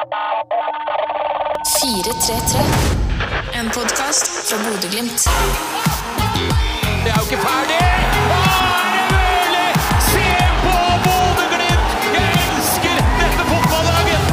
433. 0.00 2.60
En 3.52 3.70
podkast 3.70 4.48
fra 4.48 4.56
Bodø-Glimt. 4.64 5.24
Det 7.04 7.10
er 7.10 7.14
jo 7.16 7.22
ikke 7.28 7.40
ferdig! 7.48 7.76
Er 7.76 7.80
det 8.12 8.20
mulig? 9.12 9.70
Se 10.10 10.26
på 10.64 10.76
Bodø-Glimt! 11.04 11.90
Jeg 12.16 12.26
elsker 12.46 12.96
dette 13.20 13.42
fotballaget! 13.50 14.24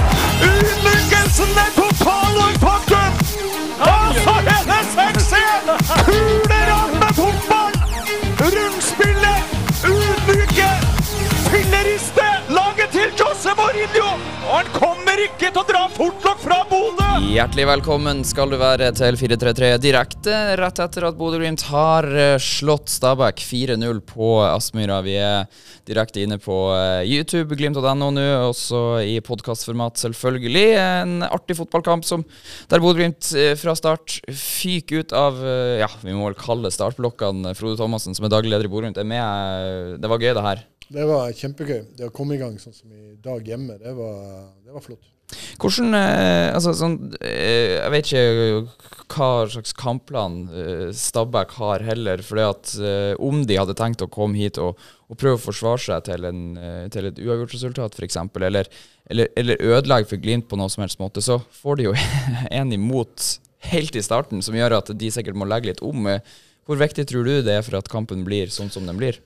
Ydmykelsen 0.52 1.52
er 1.66 1.70
ikke 15.24 15.50
til 15.50 15.60
å 15.60 15.66
dra 15.66 15.80
fortlokk 15.90 16.42
fra 16.44 16.58
Bodø! 16.70 17.06
Hjertelig 17.34 17.66
velkommen 17.66 18.20
skal 18.28 18.52
du 18.54 18.58
være 18.62 18.92
til 18.96 19.18
433 19.18 19.70
direkte 19.82 20.36
rett 20.60 20.82
etter 20.84 21.08
at 21.08 21.18
Bodø-Glimt 21.18 21.64
har 21.72 22.06
eh, 22.12 22.36
slått 22.42 22.92
Stabæk 22.94 23.42
4-0 23.42 24.02
på 24.06 24.30
Aspmyra. 24.46 25.00
Vi 25.06 25.16
er 25.18 25.50
direkte 25.90 26.22
inne 26.22 26.38
på 26.42 26.60
eh, 26.76 27.02
YouTube, 27.10 27.58
glimt.no 27.58 28.12
nå, 28.14 28.28
også 28.52 28.84
i 29.08 29.18
podkastformat, 29.26 29.98
selvfølgelig. 30.04 30.66
En 30.78 31.26
artig 31.26 31.58
fotballkamp 31.58 32.06
som, 32.06 32.26
der 32.70 32.84
Bodø-Glimt 32.84 33.34
eh, 33.34 33.56
fra 33.58 33.74
start 33.80 34.20
fyker 34.30 35.02
ut 35.02 35.18
av 35.18 35.42
Ja, 35.82 35.90
vi 36.04 36.14
må 36.14 36.30
vel 36.30 36.38
kalle 36.40 36.74
startblokkene. 36.74 37.58
Frode 37.58 37.82
Thomassen, 37.82 38.18
som 38.18 38.30
er 38.30 38.38
daglig 38.38 38.54
leder 38.54 38.70
i 38.70 38.74
Bodø-Glimt, 38.74 39.02
er 39.02 39.14
med. 39.18 39.98
Det 40.04 40.14
var 40.14 40.22
gøy, 40.22 40.36
det 40.38 40.50
her. 40.52 40.68
Det 40.94 41.04
var 41.08 41.36
kjempegøy. 41.36 41.84
Det 41.98 42.08
å 42.08 42.16
komme 42.16 42.38
i 42.38 42.42
gang 42.42 42.56
sånn 42.62 42.76
som 42.76 42.92
i 42.94 43.18
dag 43.24 43.48
hjemme, 43.48 43.76
det 43.82 43.94
var, 43.98 44.50
det 44.64 44.76
var 44.76 44.84
flott. 44.84 45.14
Hvordan 45.60 45.96
eh, 45.98 46.54
Altså, 46.56 46.72
sånn 46.78 46.94
eh, 47.20 47.74
Jeg 47.76 47.92
vet 47.92 48.08
ikke 48.08 48.62
hva 49.12 49.48
slags 49.52 49.74
kampplan 49.76 50.38
eh, 50.48 50.86
Stabæk 50.96 51.56
har 51.58 51.84
heller. 51.84 52.24
fordi 52.24 52.46
at 52.46 52.74
om 53.24 53.42
de 53.48 53.58
hadde 53.60 53.76
tenkt 53.78 54.04
å 54.04 54.10
komme 54.12 54.40
hit 54.40 54.60
og, 54.62 54.80
og 55.08 55.20
prøve 55.20 55.40
å 55.40 55.44
forsvare 55.48 55.84
seg 55.84 56.08
til, 56.08 56.28
en, 56.28 56.42
til 56.94 57.10
et 57.10 57.20
uavgjort 57.24 57.56
resultat, 57.56 57.96
f.eks., 57.96 58.20
eller, 58.36 58.68
eller, 59.08 59.32
eller 59.40 59.64
ødelegge 59.64 60.12
for 60.12 60.24
Glimt 60.24 60.50
på 60.52 60.60
noen 60.60 60.72
som 60.72 60.84
helst 60.84 61.00
måte, 61.00 61.24
så 61.24 61.40
får 61.62 61.80
de 61.80 61.88
jo 61.90 61.96
en 62.60 62.76
imot 62.76 63.30
helt 63.72 63.96
i 63.96 64.04
starten, 64.06 64.44
som 64.46 64.56
gjør 64.56 64.78
at 64.82 64.92
de 64.96 65.12
sikkert 65.12 65.40
må 65.40 65.48
legge 65.50 65.72
litt 65.72 65.84
om. 65.84 66.12
Hvor 66.68 66.80
viktig 66.80 67.08
tror 67.10 67.28
du 67.28 67.40
det 67.42 67.58
er 67.58 67.66
for 67.66 67.80
at 67.80 67.90
kampen 67.92 68.28
blir 68.28 68.52
sånn 68.54 68.72
som 68.72 68.88
den 68.88 69.00
blir? 69.00 69.20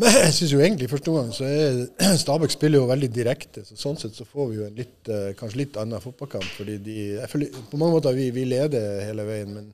Men 0.00 0.16
jeg 0.18 0.34
synes 0.36 0.52
jo 0.54 0.60
egentlig 0.60 0.90
første 0.90 1.14
gang 1.14 1.30
så 1.34 1.46
er 1.48 2.16
Stabæk 2.22 2.54
spiller 2.54 2.82
jo 2.82 2.90
veldig 2.90 3.10
direkte. 3.14 3.64
så 3.66 3.78
Sånn 3.78 3.98
sett 4.00 4.18
så 4.18 4.26
får 4.28 4.50
vi 4.50 4.58
jo 4.58 4.66
en 4.66 4.76
litt, 4.78 4.98
eh, 5.12 5.30
kanskje 5.38 5.62
litt 5.62 5.78
annen 5.80 6.02
fotballkamp. 6.02 6.46
fordi 6.56 6.76
de, 6.82 6.98
jeg 7.20 7.30
føler, 7.30 7.62
På 7.70 7.80
mange 7.80 7.96
måter 7.98 8.16
vi, 8.16 8.28
vi 8.34 8.46
leder 8.48 9.02
hele 9.06 9.26
veien, 9.28 9.54
men, 9.54 9.72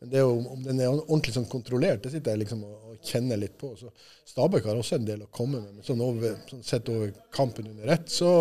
men 0.00 0.12
det 0.12 0.20
er 0.20 0.26
jo, 0.26 0.38
om 0.54 0.62
den 0.64 0.80
er 0.80 0.92
ordentlig 0.92 1.34
sånn 1.36 1.50
kontrollert, 1.50 2.02
det 2.04 2.14
sitter 2.14 2.34
jeg 2.34 2.44
liksom 2.44 2.64
og, 2.68 2.78
og 2.92 3.12
kjenner 3.12 3.40
litt 3.40 3.58
på. 3.60 3.74
så 3.78 3.92
Stabæk 4.32 4.70
har 4.70 4.80
også 4.80 4.98
en 4.98 5.08
del 5.08 5.26
å 5.26 5.30
komme 5.32 5.60
med. 5.60 5.78
men 5.78 5.86
sånn, 5.86 6.02
over, 6.04 6.36
sånn 6.50 6.66
sett 6.66 6.90
over 6.92 7.14
kampen 7.34 7.70
under 7.72 7.94
ett, 7.96 8.10
så, 8.12 8.32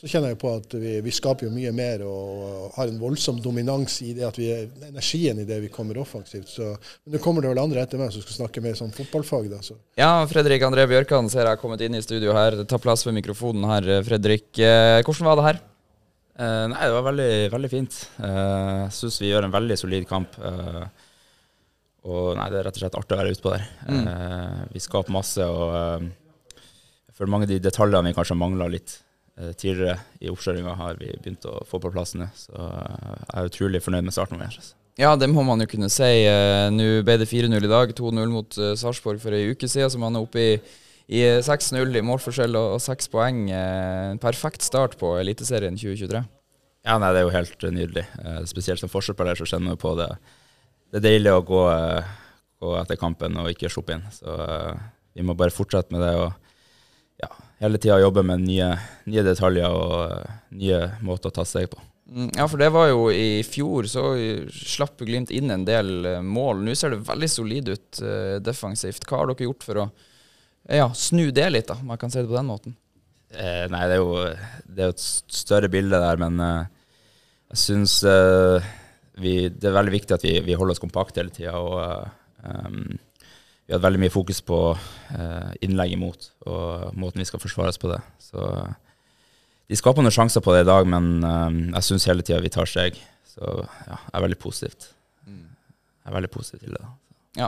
så 0.00 0.08
kjenner 0.08 0.32
jeg 0.32 0.38
på 0.40 0.50
at 0.56 0.72
vi, 0.80 0.94
vi 1.04 1.12
skaper 1.12 1.44
jo 1.44 1.52
mye 1.52 1.70
mer 1.76 2.00
og, 2.08 2.70
har 2.76 2.88
en 2.88 3.00
voldsom 3.02 3.40
dominans 3.44 3.98
i 4.06 4.14
det 4.16 4.24
at 4.24 4.38
vi 4.40 4.46
er 4.54 4.68
energien 4.88 5.42
i 5.42 5.44
det 5.48 5.58
vi 5.60 5.68
kommer 5.72 5.98
offensivt. 6.00 6.48
Så, 6.48 6.70
men 7.04 7.14
nå 7.16 7.20
kommer 7.20 7.44
det 7.44 7.50
vel 7.52 7.60
andre 7.60 7.82
etter 7.84 8.00
meg 8.00 8.14
som 8.14 8.24
skal 8.24 8.38
snakke 8.42 8.62
mer 8.64 8.78
sånn 8.78 8.94
fotballfag. 8.96 9.50
da, 9.52 9.58
så 9.60 9.76
Ja, 10.00 10.12
Fredrik 10.30 10.64
André 10.64 10.86
Bjørkan 10.88 11.28
ser 11.28 11.44
jeg 11.44 11.52
har 11.52 11.60
kommet 11.60 11.84
inn 11.84 11.98
i 11.98 12.00
studio 12.04 12.32
her. 12.32 12.56
Ta 12.64 12.78
plass 12.80 13.04
ved 13.04 13.18
mikrofonen 13.18 13.68
her, 13.68 13.90
Fredrik. 14.08 14.48
Eh, 14.56 15.02
hvordan 15.04 15.28
var 15.28 15.36
det 15.42 15.46
her? 15.50 15.60
Eh, 16.40 16.64
nei, 16.72 16.80
det 16.88 16.96
var 16.96 17.04
veldig, 17.10 17.30
veldig 17.52 17.70
fint. 17.74 18.00
Eh, 18.24 18.40
Jeg 18.86 18.96
syns 18.96 19.20
vi 19.20 19.28
gjør 19.34 19.50
en 19.50 19.52
veldig 19.58 19.76
solid 19.84 20.08
kamp. 20.08 20.38
eh, 20.40 20.88
og 22.08 22.32
nei, 22.38 22.46
det 22.48 22.62
er 22.62 22.64
rett 22.64 22.78
og 22.78 22.80
slett 22.80 22.94
artig 22.96 23.12
å 23.12 23.20
være 23.20 23.32
ute 23.36 23.44
på 23.44 23.50
der. 23.52 23.64
Eh, 23.92 24.60
vi 24.72 24.80
skaper 24.80 25.12
masse, 25.12 25.44
og 25.44 25.74
eh, 25.76 26.08
føler 27.12 27.34
mange 27.34 27.44
av 27.44 27.52
de 27.52 27.58
detaljene 27.60 28.08
vi 28.08 28.16
kanskje 28.16 28.38
mangla 28.40 28.70
litt 28.72 28.94
eh, 28.96 29.09
tidligere 29.56 29.96
i 30.20 30.30
oppkjøringa, 30.32 30.74
har 30.78 30.98
vi 31.00 31.12
begynt 31.16 31.46
å 31.48 31.60
få 31.68 31.80
på 31.82 31.92
plass 31.94 32.14
nå. 32.18 32.26
Så 32.36 32.52
eh, 32.54 33.16
jeg 33.24 33.38
er 33.40 33.50
utrolig 33.50 33.82
fornøyd 33.84 34.06
med 34.08 34.16
starten 34.16 34.40
vår. 34.40 34.50
Altså. 34.52 34.74
Ja, 35.00 35.14
det 35.16 35.30
må 35.32 35.44
man 35.46 35.62
jo 35.62 35.68
kunne 35.70 35.88
si. 35.92 36.10
Eh, 36.28 36.66
Nå 36.74 36.88
ble 37.06 37.16
det 37.22 37.28
4-0 37.30 37.56
i 37.64 37.70
dag. 37.70 37.94
2-0 37.96 38.32
mot 38.34 38.58
Sarpsborg 38.80 39.22
for 39.22 39.36
ei 39.36 39.46
uke 39.54 39.70
siden, 39.70 39.92
så 39.92 40.00
man 40.02 40.18
er 40.18 40.26
oppe 40.26 40.42
i, 40.42 40.50
i 41.08 41.22
6-0 41.46 41.96
i 41.96 42.04
målforskjell 42.04 42.58
og, 42.60 42.76
seks 42.82 43.08
6 43.08 43.14
poeng. 43.14 43.46
Eh, 43.54 44.10
En 44.12 44.20
perfekt 44.22 44.66
start 44.66 44.98
på 45.00 45.14
Eliteserien 45.22 45.78
2023. 45.78 46.24
Ja, 46.86 46.96
nei, 46.96 47.10
det 47.12 47.20
er 47.20 47.26
jo 47.28 47.34
helt 47.34 47.64
eh, 47.64 47.74
nydelig. 47.76 48.06
Eh, 48.24 48.42
spesielt 48.48 48.80
som 48.82 48.92
forsvarsspiller 48.92 49.38
så 49.40 49.48
kjenner 49.48 49.74
man 49.74 49.80
på 49.80 49.94
det. 50.00 50.10
Det 50.90 51.00
er 51.00 51.06
deilig 51.06 51.32
å 51.36 51.42
gå, 51.46 51.64
eh, 51.70 52.14
gå 52.60 52.76
etter 52.80 52.98
kampen 53.00 53.36
og 53.40 53.50
ikke 53.52 53.70
shoppe 53.72 53.96
inn. 53.96 54.06
Så 54.14 54.36
eh, 54.44 54.80
vi 55.16 55.24
må 55.26 55.36
bare 55.38 55.54
fortsette 55.54 55.92
med 55.94 56.02
det 56.04 56.14
og 56.18 56.32
hele 57.60 57.80
tida 57.80 58.00
jobbe 58.00 58.24
med 58.26 58.44
nye, 58.46 58.72
nye 59.10 59.24
detaljer 59.26 59.70
og 59.70 59.94
eh, 60.08 60.36
nye 60.60 60.82
måter 61.06 61.32
å 61.32 61.38
ta 61.40 61.46
steg 61.48 61.70
på. 61.72 61.80
Mm, 62.10 62.30
Ja, 62.36 62.48
for 62.50 62.58
det 62.58 62.72
var 62.74 62.88
jo 62.90 63.08
i 63.14 63.42
fjor, 63.46 63.86
så 63.86 64.04
slapp 64.50 64.98
Glimt 65.06 65.30
inn 65.30 65.52
en 65.54 65.64
del 65.68 66.06
eh, 66.16 66.22
mål. 66.24 66.64
Nå 66.66 66.74
ser 66.74 66.94
det 66.96 67.04
veldig 67.06 67.30
solid 67.30 67.70
ut 67.70 68.00
eh, 68.02 68.38
defensivt. 68.42 69.06
Hva 69.06 69.22
har 69.22 69.30
dere 69.30 69.46
gjort 69.50 69.66
for 69.66 69.84
å 69.84 69.90
ja, 70.70 70.90
snu 70.94 71.30
det 71.34 71.48
litt, 71.50 71.70
da, 71.70 71.78
om 71.80 71.90
jeg 71.94 72.02
kan 72.02 72.12
si 72.12 72.20
det 72.20 72.28
på 72.28 72.36
den 72.36 72.50
måten? 72.50 72.76
Eh, 73.30 73.64
nei, 73.70 73.84
det 73.86 73.96
er 73.96 74.02
jo 74.02 74.14
det 74.66 74.84
er 74.84 74.92
et 74.92 75.02
større 75.02 75.70
bilde 75.70 75.98
der, 76.02 76.18
men 76.20 76.40
eh, 76.44 76.64
jeg 77.54 77.62
syns 77.64 78.00
eh, 78.06 78.66
vi, 79.20 79.34
det 79.52 79.70
er 79.70 79.76
veldig 79.76 79.94
viktig 79.94 80.16
at 80.16 80.26
vi, 80.26 80.34
vi 80.46 80.56
holder 80.58 80.76
oss 80.76 80.82
kompakte 80.82 81.22
hele 81.22 81.34
tida. 81.34 81.54
Og 81.58 81.78
um, 82.42 82.98
vi 83.70 83.76
hadde 83.76 83.86
veldig 83.86 84.00
mye 84.02 84.10
fokus 84.10 84.40
på 84.42 84.56
eh, 85.14 85.50
innlegg 85.62 85.92
imot 85.94 86.24
og 86.50 86.96
måten 86.98 87.22
vi 87.22 87.26
skal 87.28 87.38
forsvare 87.38 87.70
oss 87.70 87.78
på 87.78 87.86
det. 87.92 88.00
Så 88.18 88.42
eh, 88.42 88.72
de 89.70 89.78
skaper 89.78 90.02
noen 90.02 90.14
sjanser 90.16 90.42
på 90.42 90.50
det 90.56 90.64
i 90.64 90.66
dag, 90.66 90.88
men 90.90 91.06
eh, 91.22 91.60
jeg 91.76 91.86
syns 91.86 92.08
hele 92.10 92.24
tida 92.26 92.40
vi 92.42 92.50
tar 92.50 92.66
steg. 92.66 92.98
Så 93.30 93.46
ja, 93.62 93.94
jeg 93.94 94.16
er 94.18 94.24
veldig 94.26 94.40
positivt. 94.42 94.88
Jeg 95.30 96.10
er 96.10 96.16
veldig 96.16 96.32
positiv 96.34 96.64
til 96.64 96.74
det. 96.74 96.80
da. 96.82 96.90
Ja, 97.38 97.46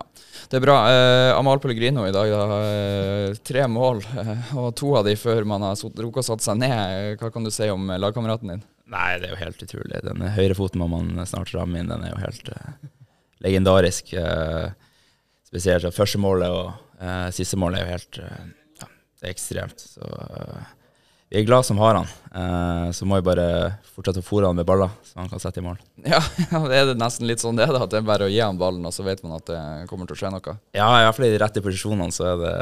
det 0.53 0.61
er 0.61 0.63
bra. 0.63 0.77
Eh, 0.93 1.33
Amal 1.35 1.59
Pellegrino 1.59 2.05
i 2.07 2.13
dag, 2.15 2.31
da. 2.31 2.59
Eh, 2.69 3.41
tre 3.43 3.65
mål, 3.67 4.05
eh, 4.23 4.53
og 4.63 4.69
to 4.79 4.93
av 5.01 5.09
de 5.09 5.17
før 5.19 5.43
man 5.51 5.67
har 5.67 5.75
rukket 5.75 6.23
å 6.23 6.27
satt 6.29 6.45
seg 6.47 6.61
ned. 6.63 7.17
Hva 7.19 7.33
kan 7.35 7.43
du 7.43 7.51
si 7.51 7.67
om 7.73 7.91
eh, 7.91 7.99
lagkameraten 7.99 8.55
din? 8.55 8.63
Nei, 8.95 9.09
det 9.19 9.27
er 9.27 9.35
jo 9.35 9.41
helt 9.43 9.67
utrolig. 9.67 10.05
Den 10.07 10.23
høyrefoten 10.37 10.79
må 10.85 10.87
man 10.95 11.11
snart 11.27 11.51
ramme 11.57 11.83
inn. 11.83 11.91
Den 11.91 12.07
er 12.07 12.15
jo 12.15 12.23
helt 12.23 12.55
eh, 12.55 12.73
legendarisk. 13.43 14.15
eh, 14.23 14.71
spesielt 15.53 15.93
første 15.93 16.21
målet 16.21 16.53
og 16.53 16.71
uh, 17.03 17.29
siste 17.35 17.59
målet 17.61 17.83
er 17.83 17.85
jo 17.85 17.97
helt 17.97 18.21
eh, 18.23 18.45
ja, 18.81 18.87
Det 19.21 19.29
er 19.29 19.35
ekstremt. 19.35 19.85
Så 19.85 20.07
eh, 20.07 20.71
vi 21.33 21.41
er 21.41 21.47
glad 21.49 21.65
som 21.65 21.79
har 21.81 21.97
han. 21.97 22.09
Så 22.93 23.07
må 23.09 23.17
vi 23.17 23.25
bare 23.25 23.45
fortsette 23.95 24.21
å 24.21 24.25
fòre 24.25 24.51
han 24.51 24.59
med 24.59 24.67
baller, 24.69 24.91
så 25.09 25.17
han 25.17 25.31
kan 25.31 25.41
sette 25.41 25.63
i 25.63 25.65
mål. 25.65 25.79
Ja, 26.13 26.21
det 26.69 26.77
er 26.77 26.91
det 26.91 26.99
nesten 27.01 27.25
litt 27.29 27.41
sånn 27.41 27.57
det 27.57 27.65
er. 27.65 27.79
At 27.79 27.89
det 27.93 28.03
er 28.03 28.05
bare 28.05 28.27
å 28.29 28.33
gi 28.33 28.43
han 28.43 28.59
ballen, 28.61 28.85
og 28.85 28.93
så 28.93 29.05
vet 29.07 29.23
man 29.25 29.39
at 29.39 29.47
det 29.49 29.63
kommer 29.89 30.09
til 30.09 30.19
å 30.19 30.21
skje 30.21 30.33
noe. 30.35 30.55
Ja, 30.77 30.91
i 30.99 31.07
hvert 31.07 31.17
fall 31.17 31.29
i 31.29 31.33
de 31.33 31.41
rette 31.41 31.63
posisjonene 31.65 32.13
så 32.13 32.27
er 32.35 32.43
det 32.43 32.53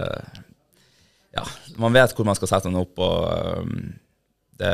Ja, 1.35 1.47
man 1.83 1.99
vet 1.99 2.15
hvor 2.15 2.29
man 2.31 2.39
skal 2.39 2.53
sette 2.53 2.71
han 2.71 2.79
opp, 2.79 3.03
og 3.03 3.75
det, 4.63 4.71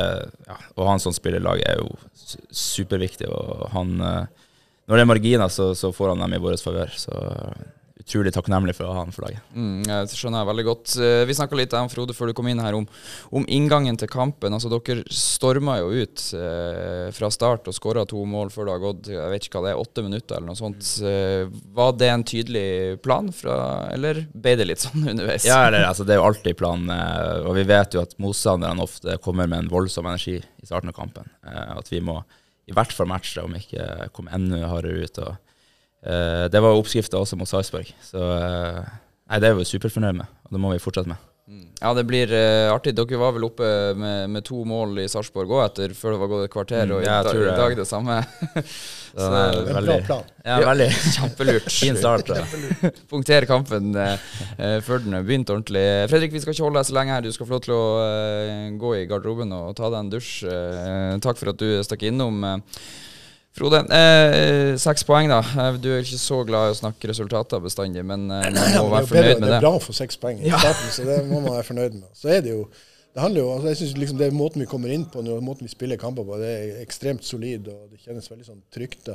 ja, 0.50 0.58
å 0.76 0.90
ha 0.90 0.98
en 0.98 1.04
sånn 1.06 1.16
spiller 1.16 1.40
i 1.40 1.46
laget 1.48 1.72
er 1.72 1.80
jo 1.80 2.36
superviktig. 2.52 3.32
Og 3.32 3.64
han 3.72 3.96
Når 3.96 4.92
det 4.92 5.06
er 5.06 5.12
marginer, 5.14 5.48
så, 5.48 5.70
så 5.72 5.88
får 5.96 6.12
han 6.12 6.26
dem 6.26 6.36
i 6.36 6.44
vår 6.44 6.60
favør. 6.60 6.92
Så 7.00 7.16
utrolig 8.06 8.30
takknemlig 8.36 8.70
for 8.78 8.86
å 8.86 8.92
ha 8.94 9.00
han 9.02 9.10
for 9.10 9.24
laget. 9.26 9.42
Mm, 9.56 9.80
jeg 9.82 10.10
skjønner 10.14 10.44
jeg 10.44 10.48
veldig 10.52 10.64
godt. 10.68 10.92
Eh, 11.02 11.24
Vi 11.26 11.34
snakka 11.34 11.56
litt 11.58 11.72
om 11.74 11.88
Frode 11.90 12.14
før 12.14 12.30
du 12.30 12.34
kom 12.38 12.46
inn 12.46 12.60
her, 12.62 12.76
om, 12.78 12.84
om 13.34 13.46
inngangen 13.50 13.98
til 13.98 14.06
kampen. 14.12 14.54
Altså 14.54 14.70
Dere 14.70 15.02
storma 15.10 15.78
jo 15.80 15.88
ut 15.90 16.22
eh, 16.38 17.08
fra 17.16 17.30
start 17.34 17.66
og 17.66 17.74
skåra 17.74 18.04
to 18.06 18.22
mål 18.30 18.52
før 18.54 18.68
det 18.68 18.74
har 18.76 18.84
gått 18.84 19.10
jeg 19.10 19.32
vet 19.32 19.48
ikke 19.48 19.58
hva 19.58 19.64
det 19.66 19.72
er, 19.74 19.82
åtte 19.82 20.04
minutter 20.06 20.38
eller 20.38 20.52
noe 20.52 20.60
sånt. 20.60 20.92
Eh, 21.02 21.50
var 21.74 21.96
det 21.98 22.10
en 22.12 22.24
tydelig 22.30 22.66
plan, 23.02 23.32
fra, 23.34 23.58
eller 23.96 24.22
ble 24.32 24.54
det 24.62 24.68
litt 24.70 24.84
sånn 24.86 25.02
underveis? 25.12 25.48
Ja, 25.48 25.64
eller, 25.66 25.88
altså, 25.90 26.06
det 26.06 26.14
er 26.14 26.22
jo 26.22 26.28
alltid 26.30 26.56
planen. 26.62 26.92
eh, 26.94 27.42
Og 27.50 27.58
vi 27.58 27.66
vet 27.66 27.98
jo 27.98 28.04
at 28.06 28.14
motstanderne 28.22 28.86
ofte 28.86 29.18
kommer 29.24 29.50
med 29.50 29.64
en 29.64 29.72
voldsom 29.74 30.06
energi 30.06 30.38
i 30.38 30.66
starten 30.68 30.94
av 30.94 30.96
kampen. 31.02 31.26
At 31.42 31.90
vi 31.90 31.98
må 32.04 32.20
i 32.66 32.74
hvert 32.74 32.90
fall 32.94 33.06
matche, 33.10 33.42
om 33.46 33.52
ikke 33.54 34.08
komme 34.14 34.32
enda 34.34 34.62
hardere 34.70 35.04
ut. 35.06 35.18
Og, 35.22 35.36
det 36.06 36.62
var 36.62 36.78
oppskrifta 36.78 37.18
også 37.18 37.38
mot 37.40 37.50
Sarpsborg. 37.50 37.88
Så 38.04 38.20
eh, 38.20 38.82
nei, 39.30 39.40
det 39.42 39.50
er 39.50 39.56
vi 39.58 39.66
superfornøyd 39.66 40.20
med, 40.22 40.36
og 40.46 40.54
det 40.54 40.62
må 40.62 40.74
vi 40.74 40.82
fortsette 40.82 41.10
med. 41.12 41.24
Ja, 41.78 41.92
det 41.94 42.02
blir 42.08 42.30
uh, 42.32 42.72
artig. 42.72 42.90
Dere 42.96 43.18
var 43.20 43.34
vel 43.36 43.44
oppe 43.46 43.66
med, 43.94 44.30
med 44.34 44.42
to 44.48 44.64
mål 44.66 44.96
i 44.98 45.04
Sarpsborg 45.10 45.52
òg, 45.52 45.60
etter 45.68 45.92
før 45.94 46.16
det 46.16 46.20
var 46.22 46.30
gått 46.32 46.46
et 46.48 46.52
kvarter, 46.54 46.86
Mm, 46.88 46.94
og 46.96 47.04
i, 47.04 47.06
ja, 47.06 47.20
i 47.22 47.58
dag 47.60 47.76
det 47.78 47.84
samme. 47.86 48.16
Så 49.16 49.28
det 49.32 49.42
er 49.44 49.58
en 49.60 49.76
veldig, 49.78 49.92
bra 49.92 50.06
plan. 50.08 50.24
ja, 50.44 50.56
veldig 50.66 50.88
Kjempelurt. 51.16 51.70
fin 51.72 51.96
start. 51.96 52.32
Punktere 53.12 53.48
kampen 53.48 53.94
eh, 53.96 54.26
eh, 54.58 54.76
før 54.84 55.04
den 55.04 55.16
har 55.16 55.24
begynt 55.24 55.52
ordentlig. 55.54 55.84
Fredrik, 56.10 56.34
vi 56.34 56.42
skal 56.42 56.56
ikke 56.56 56.66
holde 56.66 56.82
deg 56.82 56.90
så 56.90 56.96
lenge 56.98 57.14
her. 57.14 57.24
Du 57.24 57.32
skal 57.32 57.48
få 57.48 57.56
lov 57.56 57.64
til 57.64 57.76
å 57.76 57.84
uh, 58.02 58.66
gå 58.82 58.94
i 58.98 59.06
garderoben 59.08 59.54
og 59.56 59.70
ta 59.78 59.88
deg 59.88 60.02
en 60.02 60.12
dusj. 60.12 60.32
Eh, 60.50 61.14
takk 61.24 61.40
for 61.40 61.54
at 61.54 61.62
du 61.62 61.78
stakk 61.86 62.04
innom. 62.10 62.42
Eh. 62.44 62.82
Frode, 63.56 63.78
eh, 63.96 64.74
seks 64.80 65.06
poeng, 65.08 65.30
da. 65.32 65.38
Eh, 65.40 65.78
Du 65.80 65.88
er 65.94 66.02
ikke 66.04 66.18
så 66.20 66.42
glad 66.44 66.68
i 66.68 66.74
å 66.74 66.80
snakke 66.82 67.08
resultater 67.08 67.62
bestandig, 67.64 68.04
men 68.04 68.26
eh, 68.30 68.50
man 68.52 68.52
må 68.52 68.58
være 68.60 68.74
det, 68.74 68.82
er 68.82 68.90
bedre, 68.90 69.06
fornøyd 69.08 69.40
med 69.40 69.46
det 69.46 69.48
det. 69.48 69.56
er 69.56 69.64
bra 69.64 69.72
å 69.78 69.80
få 69.86 69.96
seks 69.96 70.20
poeng 70.20 70.42
i 70.44 70.52
starten, 70.52 70.92
så 70.92 71.06
det 71.08 71.22
må 71.30 71.40
man 71.40 71.54
være 71.56 71.64
fornøyd 71.70 71.96
med. 72.02 72.10
Så 72.16 72.28
er 72.36 72.44
det 72.44 72.52
jo 72.52 72.66
det 73.16 73.22
handler 73.24 73.40
jo, 73.40 73.52
altså 73.54 73.70
jeg 73.72 73.76
synes 73.80 73.96
liksom 73.96 74.18
det 74.20 74.26
er 74.28 74.34
Måten 74.36 74.60
vi 74.60 74.66
kommer 74.68 74.90
inn 74.92 75.06
på 75.08 75.22
nå, 75.24 75.38
måten 75.40 75.64
vi 75.64 75.72
spiller 75.72 75.96
kamper 75.96 76.26
på, 76.28 76.36
det 76.36 76.50
er 76.52 76.80
ekstremt 76.82 77.24
solid 77.24 77.64
og 77.72 77.86
det 77.88 78.02
kjennes 78.04 78.26
veldig 78.28 78.44
sånn 78.44 78.58
trygt. 78.76 79.06
da. 79.06 79.14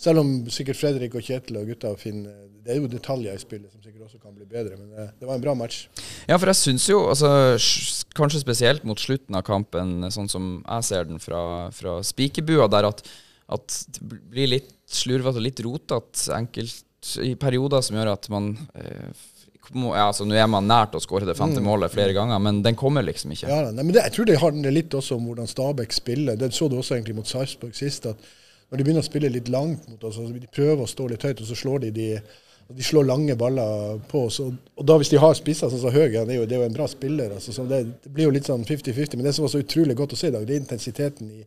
Selv 0.00 0.22
om 0.22 0.30
sikkert 0.48 0.78
Fredrik 0.80 1.12
og 1.18 1.26
Kjetil 1.26 1.58
og 1.60 1.68
gutta 1.68 1.90
finner 2.00 2.32
Det 2.64 2.72
er 2.72 2.78
jo 2.80 2.88
detaljer 2.90 3.36
i 3.36 3.42
spillet 3.42 3.68
som 3.74 3.82
sikkert 3.84 4.06
også 4.06 4.22
kan 4.22 4.32
bli 4.32 4.46
bedre, 4.48 4.78
men 4.80 4.88
det, 4.96 5.04
det 5.20 5.28
var 5.28 5.36
en 5.36 5.44
bra 5.44 5.52
match. 5.58 5.82
Ja, 6.30 6.38
for 6.38 6.48
jeg 6.48 6.56
syns 6.62 6.86
jo, 6.88 7.02
altså, 7.12 7.28
kanskje 8.16 8.40
spesielt 8.40 8.86
mot 8.88 8.98
slutten 9.02 9.36
av 9.36 9.44
kampen, 9.44 9.98
sånn 10.14 10.30
som 10.32 10.48
jeg 10.64 10.88
ser 10.88 11.04
den 11.12 11.20
fra, 11.20 11.42
fra 11.76 11.98
spikerbua, 12.06 12.70
der 12.72 12.88
at, 12.88 13.04
at 13.52 13.78
det 13.96 14.20
blir 14.30 14.50
litt 14.50 14.72
slurvete 14.92 15.40
og 15.40 15.46
litt 15.46 15.60
rotete 15.64 16.36
enkelt 16.36 17.16
i 17.22 17.34
perioder 17.34 17.82
som 17.82 17.96
gjør 17.98 18.12
at 18.12 18.28
man 18.30 18.52
eh, 18.78 19.10
må, 19.70 19.92
ja, 19.94 20.08
altså 20.10 20.26
Nå 20.26 20.36
er 20.36 20.48
man 20.50 20.66
nært 20.68 20.96
å 20.96 21.00
skåre 21.02 21.26
det 21.28 21.36
femte 21.38 21.62
målet 21.64 21.92
flere 21.92 22.14
ganger, 22.16 22.40
men 22.42 22.60
den 22.64 22.76
kommer 22.78 23.04
liksom 23.06 23.32
ikke. 23.34 23.48
Ja, 23.48 23.70
nei, 23.70 23.84
men 23.84 23.94
det, 23.94 24.04
Jeg 24.08 24.16
tror 24.16 24.28
det 24.28 24.38
handler 24.42 24.74
litt 24.74 24.94
også 24.98 25.16
om 25.16 25.28
hvordan 25.30 25.48
Stabæk 25.48 25.94
spiller. 25.94 26.38
Det 26.38 26.50
så 26.54 26.68
du 26.68 26.78
også 26.78 26.96
egentlig 26.96 27.16
mot 27.18 27.28
Sarpsborg 27.28 27.76
sist. 27.78 28.08
at 28.10 28.18
Når 28.70 28.78
de 28.78 28.86
begynner 28.86 29.04
å 29.04 29.08
spille 29.08 29.30
litt 29.32 29.50
langt 29.52 29.86
mot 29.88 30.02
oss, 30.04 30.18
altså 30.18 30.32
de 30.34 30.50
prøver 30.50 30.82
å 30.82 30.90
stå 30.90 31.08
litt 31.12 31.24
høyt, 31.28 31.44
og 31.44 31.48
så 31.48 31.58
slår 31.62 31.84
de 31.86 31.92
de, 31.94 32.08
de 32.72 32.86
slår 32.86 33.06
lange 33.08 33.36
baller 33.38 34.02
på 34.10 34.26
oss. 34.26 34.40
Og, 34.44 34.58
og 34.76 34.88
da 34.88 34.98
hvis 35.00 35.12
de 35.14 35.22
har 35.22 35.38
spisser 35.38 35.70
sånn 35.72 35.84
som 35.84 35.94
Høgen, 35.94 36.26
det 36.28 36.36
er 36.36 36.42
jo, 36.42 36.48
det 36.48 36.58
er 36.58 36.64
jo 36.64 36.70
en 36.70 36.78
bra 36.80 36.88
spiller. 36.90 37.36
altså 37.38 37.54
så 37.54 37.66
det, 37.70 37.84
det 38.02 38.12
blir 38.12 38.28
jo 38.28 38.34
litt 38.34 38.50
sånn 38.50 38.66
50-50. 38.66 39.16
Men 39.16 39.30
det 39.30 39.36
som 39.38 39.46
var 39.46 39.54
så 39.54 39.62
utrolig 39.62 39.96
godt 39.98 40.16
å 40.16 40.20
se 40.20 40.32
i 40.32 40.34
dag, 40.34 40.48
det 40.48 40.56
er 40.58 40.64
intensiteten 40.64 41.30
i, 41.30 41.46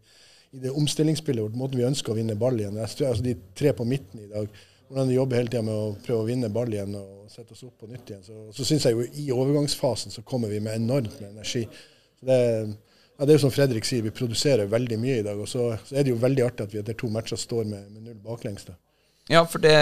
i 0.56 0.62
det 0.64 0.72
omstillingsspillet 0.72 1.44
vårt, 1.44 1.58
måten 1.60 1.80
vi 1.82 1.88
ønsker 1.88 2.14
å 2.14 2.18
vinne 2.18 2.38
ball 2.40 2.58
igjen. 2.60 2.78
Altså 2.80 3.24
De 3.24 3.36
tre 3.58 3.74
på 3.76 3.88
midten 3.88 4.24
i 4.24 4.30
dag, 4.32 4.48
hvordan 4.88 5.10
de 5.10 5.18
jobber 5.18 5.42
hele 5.42 5.52
tida 5.52 5.66
med 5.66 5.76
å 5.76 5.92
prøve 6.06 6.24
å 6.24 6.28
vinne 6.30 6.50
ball 6.54 6.72
igjen 6.72 6.96
og 7.00 7.26
sette 7.32 7.56
oss 7.56 7.66
opp 7.68 7.82
på 7.82 7.90
nytt 7.90 8.12
igjen. 8.12 8.24
Så, 8.24 8.48
så 8.56 8.68
syns 8.68 8.86
jeg 8.88 8.96
jo 8.96 9.06
i 9.06 9.28
overgangsfasen 9.36 10.14
så 10.14 10.24
kommer 10.28 10.52
vi 10.54 10.62
med 10.64 10.78
enormt 10.78 11.20
med 11.20 11.34
energi. 11.34 11.66
Så 12.20 12.30
det, 12.30 12.40
ja, 13.16 13.26
det 13.26 13.34
er 13.34 13.38
jo 13.40 13.44
som 13.48 13.54
Fredrik 13.54 13.88
sier, 13.88 14.06
vi 14.06 14.14
produserer 14.16 14.70
veldig 14.72 15.00
mye 15.02 15.20
i 15.20 15.26
dag. 15.26 15.42
Og 15.42 15.50
så, 15.50 15.72
så 15.88 15.98
er 15.98 16.06
det 16.06 16.14
jo 16.14 16.22
veldig 16.22 16.46
artig 16.46 16.68
at 16.68 16.76
vi 16.76 16.82
etter 16.84 16.98
to 17.00 17.10
matcher 17.12 17.40
står 17.42 17.66
med, 17.68 17.90
med 17.90 18.12
null 18.12 18.22
baklengs. 18.24 18.68
Ja, 19.32 19.42
for 19.50 19.64
det 19.64 19.76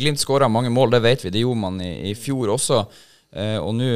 Glimt 0.00 0.22
skåra 0.22 0.48
mange 0.48 0.72
mål, 0.72 0.96
det 0.96 1.04
vet 1.04 1.26
vi. 1.26 1.34
Det 1.34 1.44
gjorde 1.44 1.62
man 1.66 1.78
i, 1.84 1.92
i 2.10 2.16
fjor 2.18 2.56
også. 2.56 2.86
Eh, 3.34 3.56
og 3.58 3.74
nå, 3.74 3.86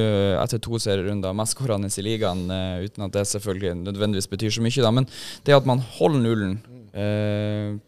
etter 0.42 0.58
to 0.60 0.78
serierunder, 0.82 1.32
mest 1.38 1.54
skårende 1.54 1.88
i 1.88 2.02
ligaen, 2.04 2.42
eh, 2.50 2.82
uten 2.88 3.04
at 3.06 3.12
det 3.14 3.22
selvfølgelig 3.30 3.76
nødvendigvis 3.84 4.26
betyr 4.28 4.50
så 4.56 4.64
mye, 4.64 4.82
da. 4.82 4.90
Men 4.90 5.06
det 5.46 5.54
at 5.54 5.68
man 5.70 5.78
holder 5.98 6.20
nullen 6.24 6.56
eh, 6.92 7.78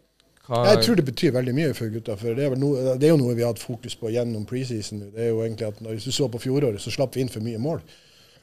Jeg 0.47 0.79
tror 0.83 0.95
det 0.99 1.05
betyr 1.07 1.31
veldig 1.35 1.53
mye 1.55 1.73
for 1.77 1.91
gutta. 1.93 2.15
for 2.19 2.33
Det 2.35 2.45
er, 2.47 2.55
noe, 2.59 2.95
det 2.99 3.07
er 3.07 3.13
jo 3.13 3.19
noe 3.21 3.35
vi 3.35 3.43
har 3.45 3.53
hatt 3.53 3.61
fokus 3.63 3.95
på 3.99 4.09
gjennom 4.11 4.45
preseason. 4.49 5.05
Det 5.13 5.27
er 5.27 5.29
jo 5.29 5.43
egentlig 5.43 5.67
at 5.67 5.83
Hvis 5.83 6.07
du 6.09 6.11
så 6.15 6.27
på 6.31 6.41
fjoråret, 6.41 6.81
så 6.83 6.91
slapp 6.91 7.15
vi 7.15 7.21
inn 7.23 7.29
for 7.31 7.43
mye 7.45 7.59
mål. 7.61 7.83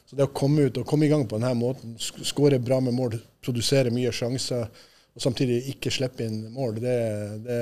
Så 0.08 0.16
det 0.16 0.24
å 0.26 0.32
komme 0.34 0.64
ut 0.68 0.78
og 0.80 0.86
komme 0.88 1.06
i 1.06 1.10
gang 1.12 1.26
på 1.28 1.38
denne 1.38 1.52
måten, 1.58 1.96
sk- 2.00 2.24
skåre 2.26 2.58
bra 2.58 2.80
med 2.80 2.94
mål, 2.96 3.18
produsere 3.44 3.92
mye 3.94 4.10
sjanser, 4.12 4.64
og 5.14 5.22
samtidig 5.22 5.60
ikke 5.74 5.90
slippe 5.92 6.24
inn 6.26 6.48
mål, 6.54 6.80
det, 6.82 6.96
det 7.44 7.60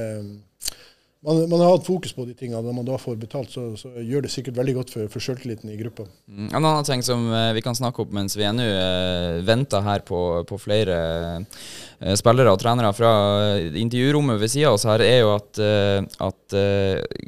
man, 1.26 1.40
man 1.50 1.60
har 1.60 1.72
hatt 1.74 1.86
fokus 1.86 2.12
på 2.14 2.24
de 2.28 2.34
tingene. 2.38 2.60
Når 2.62 2.76
man 2.76 2.86
da 2.86 2.98
får 3.00 3.16
betalt, 3.18 3.50
så, 3.50 3.64
så 3.80 3.90
gjør 3.98 4.22
det 4.26 4.30
sikkert 4.30 4.58
veldig 4.60 4.74
godt 4.76 4.92
for, 4.94 5.08
for 5.12 5.24
sjøltilliten 5.24 5.72
i 5.72 5.78
gruppa. 5.80 6.04
Mm, 6.30 6.50
En 6.52 6.60
annen 6.62 6.86
ting 6.86 7.02
som 7.06 7.24
eh, 7.34 7.50
vi 7.56 7.62
kan 7.64 7.74
snakke 7.78 8.04
opp 8.04 8.12
mens 8.14 8.36
vi 8.38 8.46
ennå 8.46 8.66
uh, 8.68 9.40
venter 9.48 9.82
her 9.86 10.04
på, 10.06 10.20
på 10.48 10.58
flere 10.62 10.98
eh, 11.40 12.14
spillere 12.18 12.52
og 12.54 12.60
trenere 12.62 12.92
fra 12.94 13.10
eh, 13.56 13.80
intervjurommet 13.82 14.38
ved 14.40 14.52
sida 14.54 14.70
av 14.70 14.78
oss 14.78 14.86
her, 14.88 15.02
er 15.02 15.20
jo 15.24 15.34
at, 15.34 15.60
eh, 15.64 16.06
at 16.28 16.56
eh, 16.58 17.26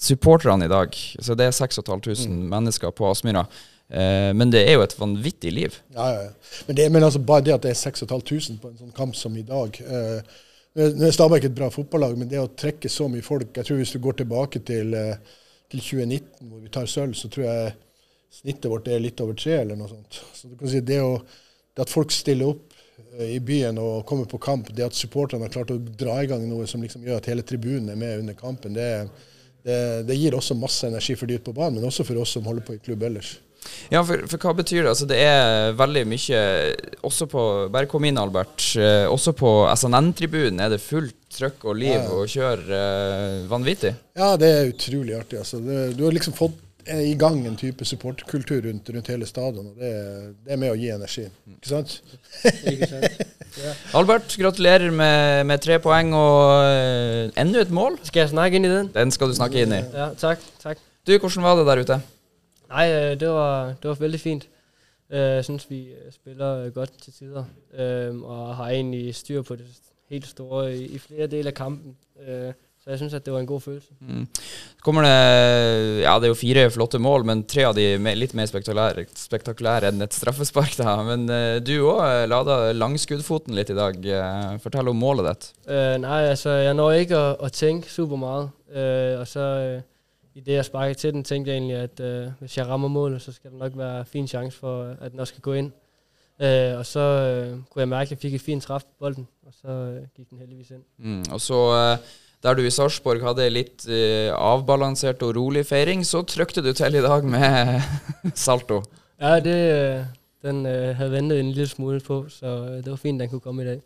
supporterne 0.00 0.64
i 0.64 0.70
dag 0.72 0.94
Så 1.20 1.34
det 1.36 1.48
er 1.50 1.52
6500 1.56 2.28
mennesker 2.52 2.92
på 2.96 3.08
Aspmyra. 3.10 3.46
eh, 3.92 4.30
men 4.36 4.52
det 4.52 4.62
er 4.68 4.78
jo 4.78 4.84
et 4.84 4.94
vanvittig 5.00 5.52
liv. 5.52 5.80
Ja, 5.96 6.06
ja, 6.12 6.22
ja. 6.28 6.30
Men, 6.68 6.76
det, 6.76 6.86
men 6.92 7.04
altså 7.04 7.18
bare 7.20 7.44
det 7.48 7.56
at 7.56 7.64
det 7.66 7.72
er 7.74 7.80
6500 7.80 8.60
på 8.62 8.68
en 8.70 8.78
sånn 8.84 8.94
kamp 8.96 9.16
som 9.18 9.36
i 9.36 9.42
dag 9.48 9.76
eh, 9.80 10.20
Nå 10.78 10.86
nå 10.94 11.06
er 11.08 11.14
Stabæk 11.14 11.48
et 11.48 11.54
bra 11.54 11.66
fotballag, 11.74 12.12
men 12.18 12.28
det 12.30 12.38
å 12.38 12.50
trekke 12.54 12.90
så 12.92 13.08
mye 13.10 13.24
folk 13.26 13.56
Jeg 13.58 13.66
tror 13.66 13.80
hvis 13.80 13.94
du 13.96 13.98
går 14.02 14.20
tilbake 14.20 14.60
til, 14.62 14.94
eh, 14.94 15.16
til 15.70 15.80
2019, 15.82 16.50
hvor 16.50 16.60
vi 16.62 16.70
tar 16.70 16.86
sølv, 16.86 17.14
så 17.18 17.28
tror 17.28 17.46
jeg 17.46 17.72
snittet 18.30 18.70
vårt 18.70 18.86
er 18.88 19.02
litt 19.02 19.20
over 19.20 19.34
tre, 19.34 19.56
eller 19.64 19.76
noe 19.76 19.90
sånt. 19.90 20.20
Så 20.34 20.48
du 20.48 20.54
kan 20.56 20.70
si 20.70 20.80
det, 20.86 21.00
å, 21.02 21.18
det 21.74 21.82
at 21.82 21.90
folk 21.90 22.14
stiller 22.14 22.52
opp 22.52 22.78
eh, 23.18 23.34
i 23.34 23.40
byen 23.42 23.82
og 23.82 24.06
kommer 24.06 24.30
på 24.30 24.38
kamp, 24.38 24.70
det 24.70 24.86
at 24.86 24.94
supporterne 24.94 25.48
har 25.48 25.54
klart 25.56 25.74
å 25.74 25.80
dra 25.80 26.20
i 26.22 26.30
gang 26.30 26.46
noe 26.46 26.70
som 26.70 26.86
liksom 26.86 27.02
gjør 27.02 27.18
at 27.18 27.30
hele 27.32 27.42
tribunen 27.42 27.90
er 27.90 27.98
med 27.98 28.22
under 28.22 28.38
kampen, 28.38 28.78
det, 28.78 29.08
det, 29.66 29.80
det 30.06 30.20
gir 30.20 30.38
også 30.38 30.54
masse 30.54 30.86
energi 30.86 31.18
for 31.18 31.26
de 31.26 31.40
ute 31.40 31.48
på 31.50 31.56
banen, 31.56 31.80
men 31.80 31.90
også 31.90 32.06
for 32.06 32.22
oss 32.22 32.38
som 32.38 32.46
holder 32.46 32.68
på 32.68 32.78
i 32.78 32.84
klubb 32.86 33.02
ellers. 33.10 33.40
Ja, 33.92 34.00
for, 34.06 34.22
for 34.30 34.38
hva 34.40 34.52
betyr 34.60 34.84
det? 34.84 34.90
Altså, 34.92 35.06
det 35.10 35.18
er 35.20 35.74
veldig 35.76 36.02
mye 36.08 36.38
Også 37.06 37.26
på 37.28 37.42
Bare 37.74 37.88
kom 37.90 38.04
inn, 38.08 38.16
Albert. 38.20 38.70
eh, 38.78 39.04
også 39.10 39.34
på 39.36 39.50
SNN-tribunen 39.74 40.62
er 40.64 40.70
det 40.72 40.80
fullt 40.80 41.16
trøkk 41.36 41.66
og 41.68 41.76
liv 41.80 41.92
Ja, 41.92 42.02
ja. 42.06 42.10
og 42.16 42.30
kjør. 42.32 42.62
eh, 42.78 43.36
vanvittig. 43.50 43.92
Ja, 44.16 44.32
det 44.40 44.48
er 44.54 44.70
utrolig 44.72 45.14
artig. 45.18 45.38
Altså. 45.42 45.60
Det, 45.64 45.96
du 45.98 46.04
har 46.06 46.14
liksom 46.16 46.34
fått 46.38 46.56
eh, 46.86 47.02
i 47.10 47.14
gang 47.20 47.42
en 47.46 47.58
type 47.60 47.84
supporterkultur 47.86 48.62
rundt, 48.68 48.88
rundt 48.94 49.10
hele 49.12 49.26
stadion, 49.28 49.68
og 49.74 49.82
det, 49.82 49.92
det 50.46 50.54
er 50.56 50.60
med 50.62 50.72
å 50.72 50.78
gi 50.80 50.88
energi. 50.94 51.26
Ikke 51.58 51.70
sant? 51.74 51.98
Albert, 53.98 54.36
gratulerer 54.38 54.90
med, 54.94 55.44
med 55.50 55.60
tre 55.62 55.76
poeng 55.82 56.12
og 56.14 56.62
uh, 56.62 57.32
enda 57.40 57.60
et 57.64 57.72
mål. 57.74 57.98
Skal 58.06 58.24
jeg 58.24 58.32
snakke 58.34 58.56
inn 58.60 58.68
i 58.68 58.72
den? 58.72 58.90
Den 58.94 59.10
skal 59.14 59.30
du 59.32 59.36
snakke 59.36 59.64
inn 59.66 59.74
i. 59.74 59.82
Ja, 59.94 60.12
takk. 60.20 60.44
takk. 60.62 60.78
Du, 61.06 61.16
hvordan 61.18 61.44
var 61.46 61.58
det 61.58 61.66
der 61.68 61.82
ute? 61.84 62.00
Nej, 62.70 62.92
øh, 62.94 63.20
det 63.20 63.28
var, 63.28 63.66
det 63.82 63.88
var 63.88 63.94
veldig 63.94 64.20
fint. 64.20 64.48
Øh, 65.10 65.20
Jeg 65.20 65.44
synes, 65.44 65.70
vi 65.70 65.88
øh, 65.88 66.12
spiller 66.12 66.70
godt 66.70 67.02
til 67.02 67.12
tider, 67.12 67.44
og 68.24 68.56
har 68.56 68.68
egentlig 68.68 69.14
styr 69.14 69.42
på 69.42 69.56
det 69.56 69.66
helt 70.10 70.26
store 70.26 70.76
i, 70.76 70.98
flere 70.98 71.26
dele 71.26 71.48
af 71.48 71.54
kampen. 71.54 71.96
Så 72.84 72.90
jeg 72.90 72.98
synes, 72.98 73.14
at 73.14 73.26
det 73.26 73.32
var 73.32 73.40
en 73.40 73.46
god 73.46 73.60
følelse. 73.60 73.88
Mm. 74.00 74.28
Så 74.78 74.84
kommer 74.84 75.02
det 75.02 76.00
Ja, 76.00 76.14
det 76.16 76.24
er 76.24 76.32
jo 76.32 76.34
fire 76.34 76.70
flotte 76.70 76.98
mål, 76.98 77.24
men 77.28 77.42
tre 77.44 77.66
av 77.68 77.74
de 77.76 77.84
er 77.92 78.14
litt 78.16 78.32
mer 78.34 78.48
spektakulære, 78.48 79.04
spektakulære 79.20 79.90
enn 79.92 80.00
et 80.00 80.16
straffespark. 80.16 80.78
da. 80.78 80.94
Men 81.04 81.28
eh, 81.28 81.58
du 81.60 81.74
òg 81.90 82.24
lada 82.30 82.72
langskuddfoten 82.72 83.54
litt 83.54 83.68
i 83.70 83.76
dag. 83.76 84.00
Fortell 84.64 84.88
om 84.88 84.96
målet 84.96 85.28
ditt. 85.28 85.50
Uh, 85.68 86.00
nei, 86.00 86.22
altså, 86.30 86.56
jeg 86.64 86.74
når 86.78 87.02
ikke 87.04 87.20
å, 87.20 87.36
å 87.44 87.52
tenke 87.52 87.92
super 87.92 88.16
meget. 88.16 88.48
Øh, 88.72 89.20
og 89.20 89.28
så 89.28 89.46
øh, 89.60 89.80
i 90.34 90.40
det, 90.40 90.52
jeg 90.52 90.64
sparkede 90.64 90.94
til 90.94 91.12
den, 91.12 91.24
tænkte 91.24 91.50
jeg 91.50 91.56
egentlig, 91.58 91.76
at 91.76 92.00
øh, 92.00 92.32
hvis 92.38 92.58
jeg 92.58 92.66
rammer 92.66 92.88
målet, 92.88 93.22
så 93.22 93.32
skal 93.32 93.50
der 93.50 93.56
nok 93.56 93.72
være 93.76 94.04
fin 94.04 94.28
chance 94.28 94.58
for, 94.58 94.96
at 95.00 95.12
den 95.12 95.20
også 95.20 95.30
skal 95.30 95.42
gå 95.42 95.52
ind. 95.52 95.72
Øh, 96.42 96.78
og 96.78 96.86
så 96.86 97.00
øh, 97.00 97.50
kunne 97.70 97.80
jeg 97.80 97.88
mærke, 97.88 98.06
at 98.06 98.10
jeg 98.10 98.18
fik 98.18 98.34
et 98.34 98.40
fint 98.40 98.62
træf 98.62 98.82
på 98.82 98.90
bolden, 98.98 99.28
og 99.46 99.52
så 99.62 99.68
øh, 99.68 100.02
gik 100.16 100.30
den 100.30 100.38
heldigvis 100.38 100.70
ind. 100.70 100.82
Mm. 100.98 101.24
Og 101.32 101.40
så, 101.40 101.54
Øh 101.54 102.06
der 102.42 102.54
du 102.56 102.64
i 102.64 102.70
Sarpsborg 102.72 103.20
hadde 103.24 103.48
litt 103.52 103.84
eh, 103.84 104.30
avbalansert 104.32 105.20
og 105.26 105.36
rolig 105.36 105.66
feiring, 105.68 106.06
så 106.08 106.22
trykte 106.24 106.62
du 106.64 106.72
til 106.72 106.96
i 106.96 107.02
dag 107.04 107.24
med 107.24 107.80
salto. 108.44 108.80
Ja, 109.20 109.34
det, 109.44 109.58
øh, 109.76 110.04
den 110.42 110.64
øh, 110.66 110.96
havde 110.96 111.12
ventet 111.12 111.40
en 111.40 111.52
lille 111.52 111.68
smule 111.68 112.00
på, 112.00 112.24
så 112.28 112.80
det 112.80 112.90
var 112.90 112.96
fint, 112.96 113.20
den 113.20 113.28
kunne 113.28 113.44
komme 113.44 113.62
i 113.62 113.66
dag. 113.66 113.82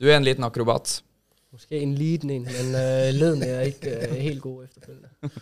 Du 0.00 0.08
er 0.08 0.16
en 0.16 0.24
liten 0.24 0.44
akrobat. 0.44 1.02
Måske 1.48 1.78
en 1.80 1.94
liten 1.96 2.28
en, 2.28 2.42
men 2.44 2.74
uh, 2.76 3.06
leden 3.16 3.40
er 3.46 3.70
ikke 3.70 3.94
uh, 4.02 4.16
helt 4.20 4.40
god 4.44 4.66
etterfølgende. 4.66 5.08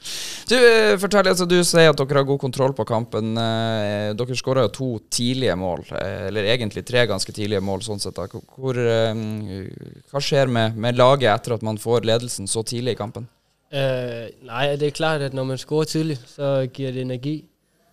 Du, 0.46 0.54
eh, 0.54 0.92
fortell, 1.02 1.26
altså, 1.26 1.42
du 1.50 1.56
sier 1.66 1.90
at 1.90 1.98
dere 1.98 2.20
har 2.20 2.26
god 2.28 2.38
kontroll 2.38 2.70
på 2.78 2.84
kampen. 2.86 3.32
Uh, 3.34 4.12
dere 4.14 4.36
skåra 4.38 4.62
jo 4.68 4.70
to 4.76 4.90
tidlige 5.10 5.56
mål, 5.58 5.82
eller 5.90 6.46
egentlig 6.52 6.84
tre 6.86 7.02
ganske 7.10 7.34
tidlige 7.34 7.58
mål. 7.66 7.82
sånn 7.82 7.98
sett. 7.98 8.20
Hvor, 8.54 8.78
hva 8.78 10.22
skjer 10.22 10.46
med, 10.46 10.78
med 10.78 11.00
laget 11.00 11.32
etter 11.32 11.56
at 11.56 11.66
man 11.66 11.80
får 11.82 12.06
ledelsen 12.06 12.46
så 12.46 12.62
tidlig 12.62 12.94
i 12.94 13.00
kampen? 13.02 13.26
nei, 13.74 14.30
nej, 14.46 14.76
det 14.78 14.92
er 14.92 14.94
klart, 14.94 15.26
at 15.26 15.34
når 15.34 15.48
man 15.50 15.58
skårer 15.58 15.90
tidlig, 15.90 16.20
så 16.30 16.60
gir 16.70 16.94
det 16.94 17.02
energi. 17.02 17.40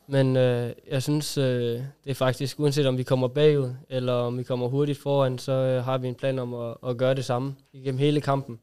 Men 0.08 0.38
øh, 0.38 0.72
jeg 0.92 1.04
synes, 1.04 1.38
øh, 1.38 1.82
det 2.04 2.10
er 2.10 2.14
faktisk, 2.14 2.60
uanset 2.60 2.86
om 2.86 2.98
vi 2.98 3.04
kommer 3.04 3.28
bagud, 3.28 3.70
eller 3.90 4.14
om 4.14 4.38
vi 4.38 4.44
kommer 4.44 4.68
hurtigt 4.68 5.00
foran, 5.00 5.38
så 5.38 5.52
øh, 5.52 5.84
har 5.84 5.98
vi 5.98 6.08
en 6.08 6.16
plan 6.16 6.40
om 6.40 6.54
at, 6.54 6.76
at 6.88 6.98
gøre 6.98 7.14
det 7.14 7.26
samme 7.26 7.56
igennem 7.74 8.00
hele 8.00 8.22
kampen. 8.22 8.60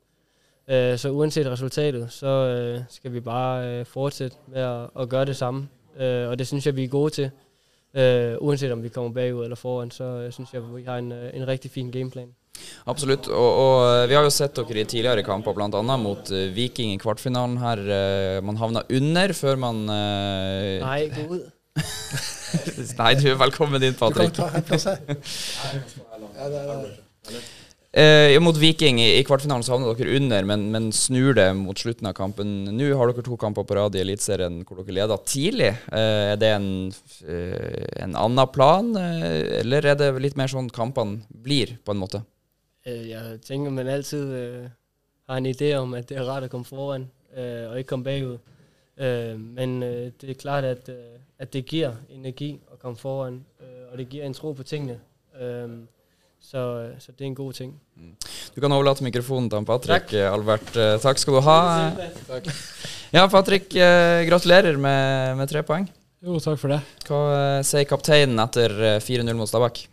Øh, 0.69 0.99
så 0.99 1.11
uanset 1.11 1.47
resultatet, 1.47 2.13
så 2.13 2.27
øh, 2.27 2.81
skal 2.89 3.13
vi 3.13 3.21
bare 3.21 3.69
øh, 3.69 3.87
fortsætte 3.87 4.37
med 4.47 4.61
at, 4.61 4.91
at 5.01 5.09
gøre 5.09 5.25
det 5.25 5.37
samme. 5.37 5.69
Øh, 5.99 6.29
og 6.29 6.39
det 6.39 6.47
synes 6.47 6.67
jeg, 6.67 6.77
vi 6.77 6.85
er 6.85 6.89
gode 6.89 7.11
til. 7.11 7.31
Øh, 7.95 8.37
uanset 8.41 8.73
om 8.73 8.83
vi 8.83 8.89
kommer 8.89 9.13
bagud 9.13 9.43
eller 9.43 9.57
foran, 9.57 9.91
så 9.91 10.05
øh, 10.05 10.33
synes 10.33 10.55
jeg, 10.55 10.77
vi 10.77 10.83
har 10.83 10.99
en, 10.99 11.13
øh, 11.13 11.31
en 11.35 11.49
rigtig 11.49 11.71
fin 11.71 11.91
gameplan. 11.91 12.35
Absolutt. 12.91 13.25
Og, 13.29 13.51
og 13.65 14.09
vi 14.11 14.15
har 14.19 14.25
jo 14.27 14.33
sett 14.35 14.55
dere 14.59 14.81
i 14.83 14.85
tidligere 14.89 15.23
kamper, 15.27 15.53
bl.a. 15.57 15.97
mot 16.01 16.25
eh, 16.35 16.49
Viking 16.57 16.91
i 16.95 16.99
kvartfinalen 17.03 17.57
her. 17.63 17.79
Eh, 17.97 18.39
man 18.47 18.57
havna 18.61 18.81
under 18.91 19.29
før 19.37 19.57
man 19.63 19.77
Nei, 19.87 21.01
god. 21.15 21.17
gå 21.17 21.23
ud. 21.39 21.45
Nei, 22.99 23.13
du 23.21 23.27
er 23.31 23.39
velkommen 23.41 23.83
inn, 23.87 23.95
Du 23.95 23.99
kan 24.01 24.13
Patrick. 24.13 24.35
ta 24.37 24.47
en 24.51 24.65
plass 24.67 24.85
her. 24.91 24.99
Eh, 27.91 28.37
mot 28.39 28.55
Viking 28.55 29.01
i, 29.03 29.17
i 29.19 29.25
kvartfinalen 29.27 29.65
så 29.67 29.73
havner 29.75 29.97
dere 29.99 30.13
under, 30.21 30.45
men, 30.47 30.69
men 30.71 30.85
snur 30.95 31.35
det 31.35 31.49
mot 31.59 31.75
slutten 31.79 32.07
av 32.07 32.15
kampen. 32.15 32.69
Nå 32.71 32.87
har 32.95 33.11
dere 33.11 33.25
to 33.27 33.35
kamper 33.41 33.65
på 33.67 33.75
rad 33.75 33.97
i 33.99 34.03
Eliteserien 34.05 34.61
hvor 34.63 34.79
dere 34.79 34.95
leder 35.01 35.19
tidlig. 35.27 35.73
Eh, 35.91 36.31
er 36.37 36.39
det 36.39 36.53
en, 36.55 36.69
eh, 37.27 37.83
en 38.07 38.15
annen 38.15 38.47
plan, 38.55 38.93
eh, 38.95 39.59
eller 39.65 39.83
er 39.91 39.99
det 39.99 40.13
litt 40.23 40.39
mer 40.39 40.47
sånn 40.53 40.71
kampene 40.71 41.19
blir, 41.35 41.75
på 41.83 41.91
en 41.97 42.03
måte? 42.05 42.23
Øh, 42.87 43.09
jeg 43.09 43.39
tænker, 43.43 43.71
man 43.71 43.87
altid 43.87 44.35
øh, 44.35 44.69
har 45.29 45.37
en 45.37 45.47
idé 45.47 45.75
om, 45.75 45.95
at 45.95 46.09
det 46.09 46.17
er 46.17 46.25
rart 46.25 46.43
at 46.43 46.51
komme 46.51 46.65
foran 46.65 47.11
øh, 47.37 47.71
og 47.71 47.79
ikke 47.79 47.89
komme 47.89 48.05
bagud. 48.05 48.39
Øh, 48.97 49.41
men 49.41 49.83
øh, 49.83 50.13
det 50.21 50.31
er 50.31 50.35
klart, 50.35 50.65
at, 50.65 50.89
øh, 50.89 51.19
at 51.39 51.53
det 51.53 51.67
giver 51.67 51.93
energi 52.11 52.61
at 52.73 52.79
komme 52.79 52.97
foran, 52.97 53.45
øh, 53.61 53.93
og 53.93 53.99
det 53.99 54.09
giver 54.09 54.27
en 54.27 54.35
tro 54.35 54.53
på 54.53 54.63
tingene. 54.63 55.01
Øh, 55.41 55.69
så, 56.41 56.59
øh, 56.59 56.91
så 56.99 57.13
det 57.13 57.21
er 57.21 57.27
en 57.27 57.35
god 57.35 57.53
ting. 57.53 57.81
Du 58.57 58.61
kan 58.61 58.73
overlate 58.73 59.05
mikrofonen 59.05 59.51
til 59.51 59.65
Patrick, 59.65 60.09
Takk. 60.09 60.13
Albert. 60.13 60.77
Eh, 60.77 61.01
takk 61.01 61.19
skal 61.19 61.33
du 61.37 61.41
ha. 61.41 61.91
Takk. 62.29 62.49
Ja, 63.13 63.27
Patrick, 63.27 63.75
eh, 63.75 64.27
gratulerer 64.29 64.77
med, 64.77 65.35
med 65.37 65.47
tre 65.47 65.63
poeng. 65.63 65.91
Jo, 66.23 66.39
takk 66.39 66.59
for 66.61 66.69
det. 66.69 66.81
Hva 67.09 67.21
eh, 67.37 67.63
sier 67.65 67.87
kapteinen 67.89 68.41
etter 68.43 68.75
eh, 68.97 69.01
4-0 69.01 69.33
mot 69.39 69.49
Stabæk? 69.49 69.87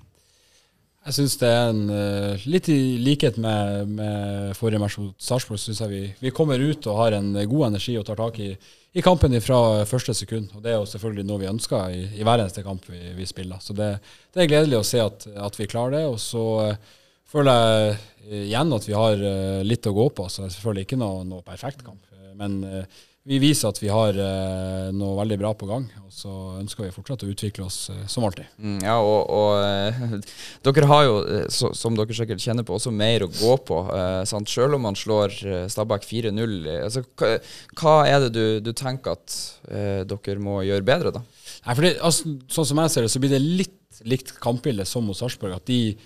Jeg 1.07 1.15
syns 1.15 1.37
det 1.39 1.47
er 1.47 1.69
en 1.71 1.85
eh, 1.93 2.47
Litt 2.51 2.67
i 2.67 2.97
likhet 2.99 3.37
med, 3.39 3.93
med 3.95 4.55
forrige 4.59 4.81
match 4.81 4.97
mot 4.99 5.13
Sarpsborg, 5.23 5.61
syns 5.61 5.79
jeg 5.79 5.91
vi, 5.93 6.01
vi 6.19 6.33
kommer 6.35 6.59
ut 6.59 6.83
og 6.89 6.99
har 6.99 7.15
en 7.15 7.29
god 7.47 7.69
energi 7.69 7.95
og 7.95 8.03
tar 8.09 8.19
tak 8.19 8.41
i, 8.43 8.49
i 8.91 9.03
kampen 9.05 9.37
fra 9.39 9.85
første 9.87 10.15
sekund. 10.17 10.51
Og 10.57 10.65
Det 10.65 10.73
er 10.73 10.75
jo 10.75 10.89
selvfølgelig 10.91 11.27
noe 11.29 11.41
vi 11.45 11.49
ønsker 11.53 11.95
i, 11.95 12.01
i 12.19 12.27
hver 12.27 12.43
eneste 12.43 12.65
kamp 12.65 12.83
vi, 12.91 12.99
vi 13.15 13.27
spiller. 13.29 13.61
Så 13.63 13.75
det, 13.77 13.93
det 14.35 14.43
er 14.43 14.51
gledelig 14.51 14.81
å 14.81 14.87
se 14.89 14.99
at, 15.03 15.29
at 15.47 15.59
vi 15.59 15.69
klarer 15.71 15.95
det. 15.95 16.03
Og 16.11 16.19
så 16.19 16.45
eh, 16.65 16.95
føler 17.31 17.61
jeg 17.61 18.43
igjen 18.49 18.75
at 18.75 18.89
vi 18.89 18.97
har 18.97 19.27
eh, 19.31 19.63
litt 19.63 19.87
å 19.87 19.95
gå 19.95 20.09
på. 20.17 20.27
Så 20.27 20.43
det 20.43 20.49
er 20.49 20.55
selvfølgelig 20.57 20.89
ikke 20.89 20.99
noe, 20.99 21.23
noe 21.29 21.45
perfekt 21.47 21.87
kamp. 21.87 22.03
Men 22.35 22.59
eh, 22.67 22.99
vi 23.27 23.37
viser 23.43 23.67
at 23.67 23.79
vi 23.81 23.89
har 23.91 24.15
eh, 24.15 24.87
noe 24.95 25.17
veldig 25.19 25.37
bra 25.41 25.49
på 25.59 25.67
gang. 25.67 25.83
Og 26.05 26.13
så 26.15 26.31
ønsker 26.61 26.85
vi 26.85 26.93
fortsatt 26.95 27.25
å 27.25 27.29
utvikle 27.31 27.65
oss 27.67 27.89
eh, 27.91 28.05
som 28.07 28.23
alltid. 28.27 28.47
Mm, 28.63 28.77
ja, 28.85 28.95
og, 29.03 29.27
og 29.27 29.57
eh, 29.65 30.13
dere 30.69 30.89
har 30.91 31.03
jo, 31.03 31.17
eh, 31.35 31.47
så, 31.51 31.73
som 31.75 31.97
dere 31.97 32.15
sikkert 32.15 32.43
kjenner 32.43 32.63
på, 32.67 32.77
også 32.77 32.93
mer 32.95 33.25
å 33.25 33.31
gå 33.33 33.53
på. 33.67 33.81
Eh, 33.91 34.21
sant? 34.29 34.47
Selv 34.51 34.79
om 34.79 34.85
man 34.87 34.95
slår 34.97 35.35
eh, 35.43 35.65
Stabæk 35.73 36.07
4-0. 36.07 36.55
eh, 36.71 36.83
Altså, 36.87 37.03
hva, 37.19 37.33
hva 37.81 37.95
er 38.07 38.27
det 38.27 38.31
du, 38.37 38.43
du 38.63 38.71
tenker 38.77 39.17
at 39.17 39.35
dere 39.67 40.39
må 40.39 40.61
gjøre 40.63 40.85
bedre, 40.87 41.11
da? 41.17 41.25
Nei, 41.67 41.73
for 41.75 41.83
det, 41.83 41.97
altså, 41.99 42.37
Sånn 42.47 42.69
som 42.69 42.79
jeg 42.85 42.93
ser 42.93 43.03
det, 43.03 43.11
så 43.11 43.19
blir 43.23 43.33
det 43.35 43.43
litt 43.43 43.75
likt 44.07 44.35
kampbildet 44.43 44.87
som 44.87 45.07
hos 45.09 45.19
Sarpsborg. 45.23 45.55
At 45.57 45.65
de, 45.67 45.97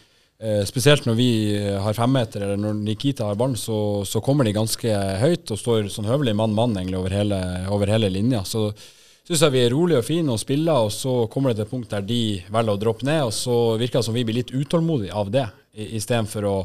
eh, 0.41 0.63
spesielt 0.67 1.05
når 1.07 1.17
vi 1.17 1.29
eh, 1.55 1.77
har 1.81 1.97
femmeter, 1.97 2.43
eller 2.45 2.59
når 2.59 2.81
Nikita 2.81 3.29
har 3.29 3.37
ballen, 3.39 3.57
så, 3.59 4.01
så 4.07 4.21
kommer 4.25 4.47
de 4.47 4.55
ganske 4.57 4.97
høyt 5.21 5.53
og 5.53 5.61
står 5.61 5.91
sånn 5.93 6.09
høvelig 6.09 6.35
mann-mann 6.37 6.75
egentlig 6.77 6.99
over 6.99 7.15
hele, 7.15 7.39
over 7.71 7.91
hele 7.91 8.09
linja. 8.11 8.43
Så 8.47 8.69
syns 9.27 9.45
jeg 9.45 9.53
vi 9.53 9.63
er 9.63 9.73
rolige 9.73 10.01
og 10.01 10.07
fine 10.07 10.33
og 10.33 10.41
spiller, 10.41 10.87
og 10.87 10.93
så 10.95 11.15
kommer 11.31 11.51
det 11.51 11.61
til 11.61 11.67
et 11.67 11.73
punkt 11.73 11.93
der 11.93 12.05
de 12.05 12.21
velger 12.51 12.75
å 12.75 12.81
droppe 12.81 13.07
ned, 13.07 13.23
og 13.29 13.33
så 13.35 13.57
virker 13.81 14.01
det 14.01 14.07
som 14.09 14.17
vi 14.17 14.25
blir 14.27 14.41
litt 14.41 14.53
utålmodige 14.53 15.17
av 15.17 15.31
det, 15.33 15.47
istedenfor 15.71 16.47
å 16.49 16.55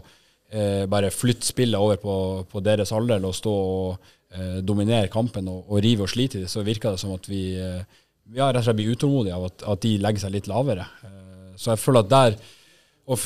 eh, 0.50 0.84
bare 0.90 1.12
flytte 1.14 1.46
spillet 1.46 1.78
over 1.78 2.00
på, 2.02 2.16
på 2.50 2.62
deres 2.64 2.92
alder 2.96 3.22
og 3.28 3.36
stå 3.36 3.54
og 3.54 4.08
eh, 4.34 4.58
dominere 4.66 5.12
kampen 5.12 5.46
og, 5.52 5.66
og 5.68 5.84
rive 5.84 6.06
og 6.06 6.10
slite 6.10 6.40
i 6.40 6.46
det, 6.46 6.50
så 6.50 6.64
virker 6.66 6.96
det 6.96 7.02
som 7.04 7.14
at 7.14 7.28
vi, 7.30 7.44
eh, 7.60 7.84
vi 8.32 8.42
rett 8.42 8.58
og 8.58 8.66
slett 8.66 8.80
blir 8.80 8.96
utålmodige 8.96 9.36
av 9.36 9.50
at, 9.50 9.66
at 9.74 9.84
de 9.84 9.92
legger 10.02 10.26
seg 10.26 10.34
litt 10.34 10.50
lavere. 10.50 10.88
Så 11.56 11.70
jeg 11.72 11.80
føler 11.80 12.02
at 12.02 12.10
der, 12.12 12.34
og 13.08 13.22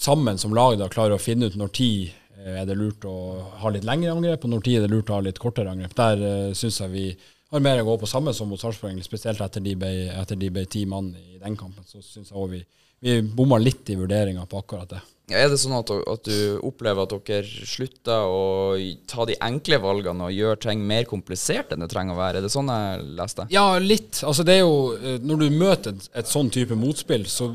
sammen 0.00 0.38
som 0.40 0.54
lag, 0.56 0.78
da 0.80 0.88
klarer 0.88 1.16
å 1.16 1.22
finne 1.22 1.50
ut 1.50 1.58
når 1.60 1.74
tid 1.76 2.08
eh, 2.40 2.62
er 2.62 2.68
det 2.68 2.78
lurt 2.78 3.04
å 3.08 3.16
ha 3.62 3.72
litt 3.72 3.86
lengre 3.88 4.14
angrep, 4.14 4.46
og 4.46 4.54
når 4.54 4.64
tid 4.66 4.78
er 4.78 4.86
det 4.86 4.94
lurt 4.94 5.12
å 5.12 5.18
ha 5.18 5.26
litt 5.26 5.40
kortere 5.42 5.72
angrep. 5.72 5.94
Der 5.98 6.24
uh, 6.24 6.56
syns 6.56 6.80
jeg 6.80 6.94
vi 6.94 7.06
har 7.50 7.64
mer 7.64 7.82
å 7.82 7.88
gå 7.88 8.00
på 8.00 8.10
samme 8.10 8.34
som 8.36 8.50
mot 8.50 8.60
Sarpsborg, 8.60 9.00
spesielt 9.04 9.42
etter 9.44 9.62
de 9.64 9.76
ble, 9.78 9.94
etter 10.14 10.38
de 10.38 10.50
ble 10.54 10.66
ti 10.70 10.86
mann 10.88 11.12
i 11.18 11.40
den 11.40 11.58
kampen. 11.58 11.84
Så 11.88 12.02
syns 12.04 12.30
jeg 12.30 12.38
òg 12.38 12.52
vi, 12.54 12.60
vi 13.02 13.20
bomma 13.22 13.58
litt 13.60 13.90
i 13.90 13.98
vurderinga 13.98 14.46
på 14.48 14.60
akkurat 14.62 14.94
det. 14.94 15.00
Ja, 15.30 15.44
er 15.44 15.52
det 15.52 15.60
sånn 15.62 15.76
at, 15.76 15.90
at 16.10 16.26
du 16.26 16.58
opplever 16.66 17.06
at 17.06 17.12
dere 17.28 17.66
slutter 17.68 18.26
å 18.26 18.74
ta 19.10 19.26
de 19.28 19.36
enkle 19.46 19.78
valgene 19.82 20.26
og 20.26 20.34
gjør 20.34 20.58
ting 20.64 20.82
mer 20.82 21.06
komplisert 21.10 21.70
enn 21.70 21.84
det 21.84 21.90
trenger 21.92 22.16
å 22.16 22.18
være? 22.18 22.40
Er 22.40 22.46
det 22.46 22.50
sånn 22.50 22.70
jeg 22.72 23.04
leste? 23.18 23.46
Ja, 23.54 23.66
litt. 23.78 24.24
Altså 24.26 24.46
det 24.46 24.56
er 24.58 24.64
jo, 24.64 24.96
eh, 24.98 25.20
Når 25.22 25.44
du 25.44 25.46
møter 25.54 25.94
et, 25.94 26.08
et 26.18 26.30
sånn 26.30 26.50
type 26.50 26.74
motspill, 26.78 27.28
så 27.30 27.52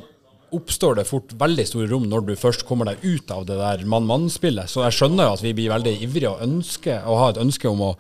oppstår 0.54 1.00
det 1.00 1.08
fort 1.10 1.34
veldig 1.40 1.66
store 1.68 1.88
rom 1.90 2.06
når 2.10 2.26
du 2.28 2.34
først 2.40 2.66
kommer 2.68 2.90
deg 2.92 3.04
ut 3.04 3.32
av 3.34 3.46
det 3.48 3.58
der 3.60 3.86
mann-mann-spillet. 3.90 4.70
Så 4.70 4.84
jeg 4.86 4.98
skjønner 4.98 5.30
jo 5.30 5.38
at 5.38 5.44
vi 5.46 5.54
blir 5.58 5.72
veldig 5.74 5.96
ivrige 6.06 6.34
og, 6.34 6.44
ønsker, 6.46 7.02
å 7.06 7.18
ha 7.22 7.32
et 7.32 7.42
ønske 7.42 7.70
om 7.70 7.82
å, 7.88 7.94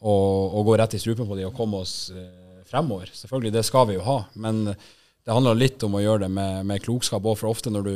å, 0.00 0.14
å 0.58 0.64
gå 0.66 0.78
rett 0.80 0.96
i 0.98 1.02
strupen 1.02 1.28
på 1.28 1.38
de 1.38 1.46
og 1.48 1.54
komme 1.56 1.82
oss 1.84 2.10
eh, 2.14 2.62
fremover. 2.68 3.12
Selvfølgelig, 3.14 3.54
det 3.58 3.66
skal 3.68 3.86
vi 3.90 3.98
jo 3.98 4.06
ha. 4.06 4.18
Men 4.34 4.64
det 4.72 5.30
handler 5.36 5.60
litt 5.60 5.82
om 5.86 5.94
å 5.98 6.02
gjøre 6.02 6.26
det 6.26 6.32
med, 6.34 6.64
med 6.66 6.82
klokskap 6.82 7.22
òg, 7.22 7.38
for 7.38 7.52
ofte 7.52 7.70
når 7.70 7.88
du 7.88 7.94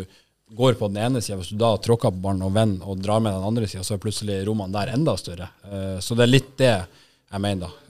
går 0.56 0.76
på 0.78 0.86
den 0.92 1.00
ene 1.02 1.20
sida, 1.24 1.40
hvis 1.40 1.50
du 1.50 1.58
da 1.58 1.72
tråkker 1.82 2.12
på 2.14 2.22
ballen 2.22 2.44
og 2.46 2.54
vender 2.54 2.86
og 2.86 3.00
drar 3.02 3.18
med 3.24 3.34
den 3.34 3.48
andre 3.48 3.66
sida, 3.66 3.82
så 3.82 3.96
er 3.96 4.02
plutselig 4.04 4.44
rommene 4.46 4.76
der 4.76 4.92
enda 4.94 5.16
større. 5.18 5.50
Eh, 5.66 5.96
Så 5.98 6.14
det 6.14 6.26
er 6.26 6.34
litt 6.36 6.52
det 6.60 6.74
jeg 6.76 7.42
mener, 7.42 7.66
da. 7.66 7.85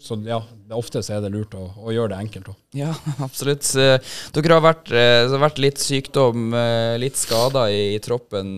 Så 0.00 0.16
ja, 0.24 0.40
ofte 0.74 1.02
så 1.04 1.16
er 1.16 1.24
det 1.24 1.32
lurt 1.34 1.54
å, 1.58 1.66
å 1.76 1.92
gjøre 1.94 2.14
det 2.14 2.20
enkelt 2.24 2.50
òg. 2.52 2.58
Ja, 2.78 2.90
absolutt. 3.26 3.66
Eh, 3.76 3.96
Dere 4.36 4.56
har 4.56 4.64
vært, 4.64 4.92
eh, 4.92 5.24
har 5.28 5.44
vært 5.44 5.60
litt 5.62 5.80
sykdom, 5.82 6.50
eh, 6.56 6.96
litt 7.02 7.20
skader 7.20 7.72
i, 7.74 7.82
i 7.94 8.02
troppen 8.02 8.56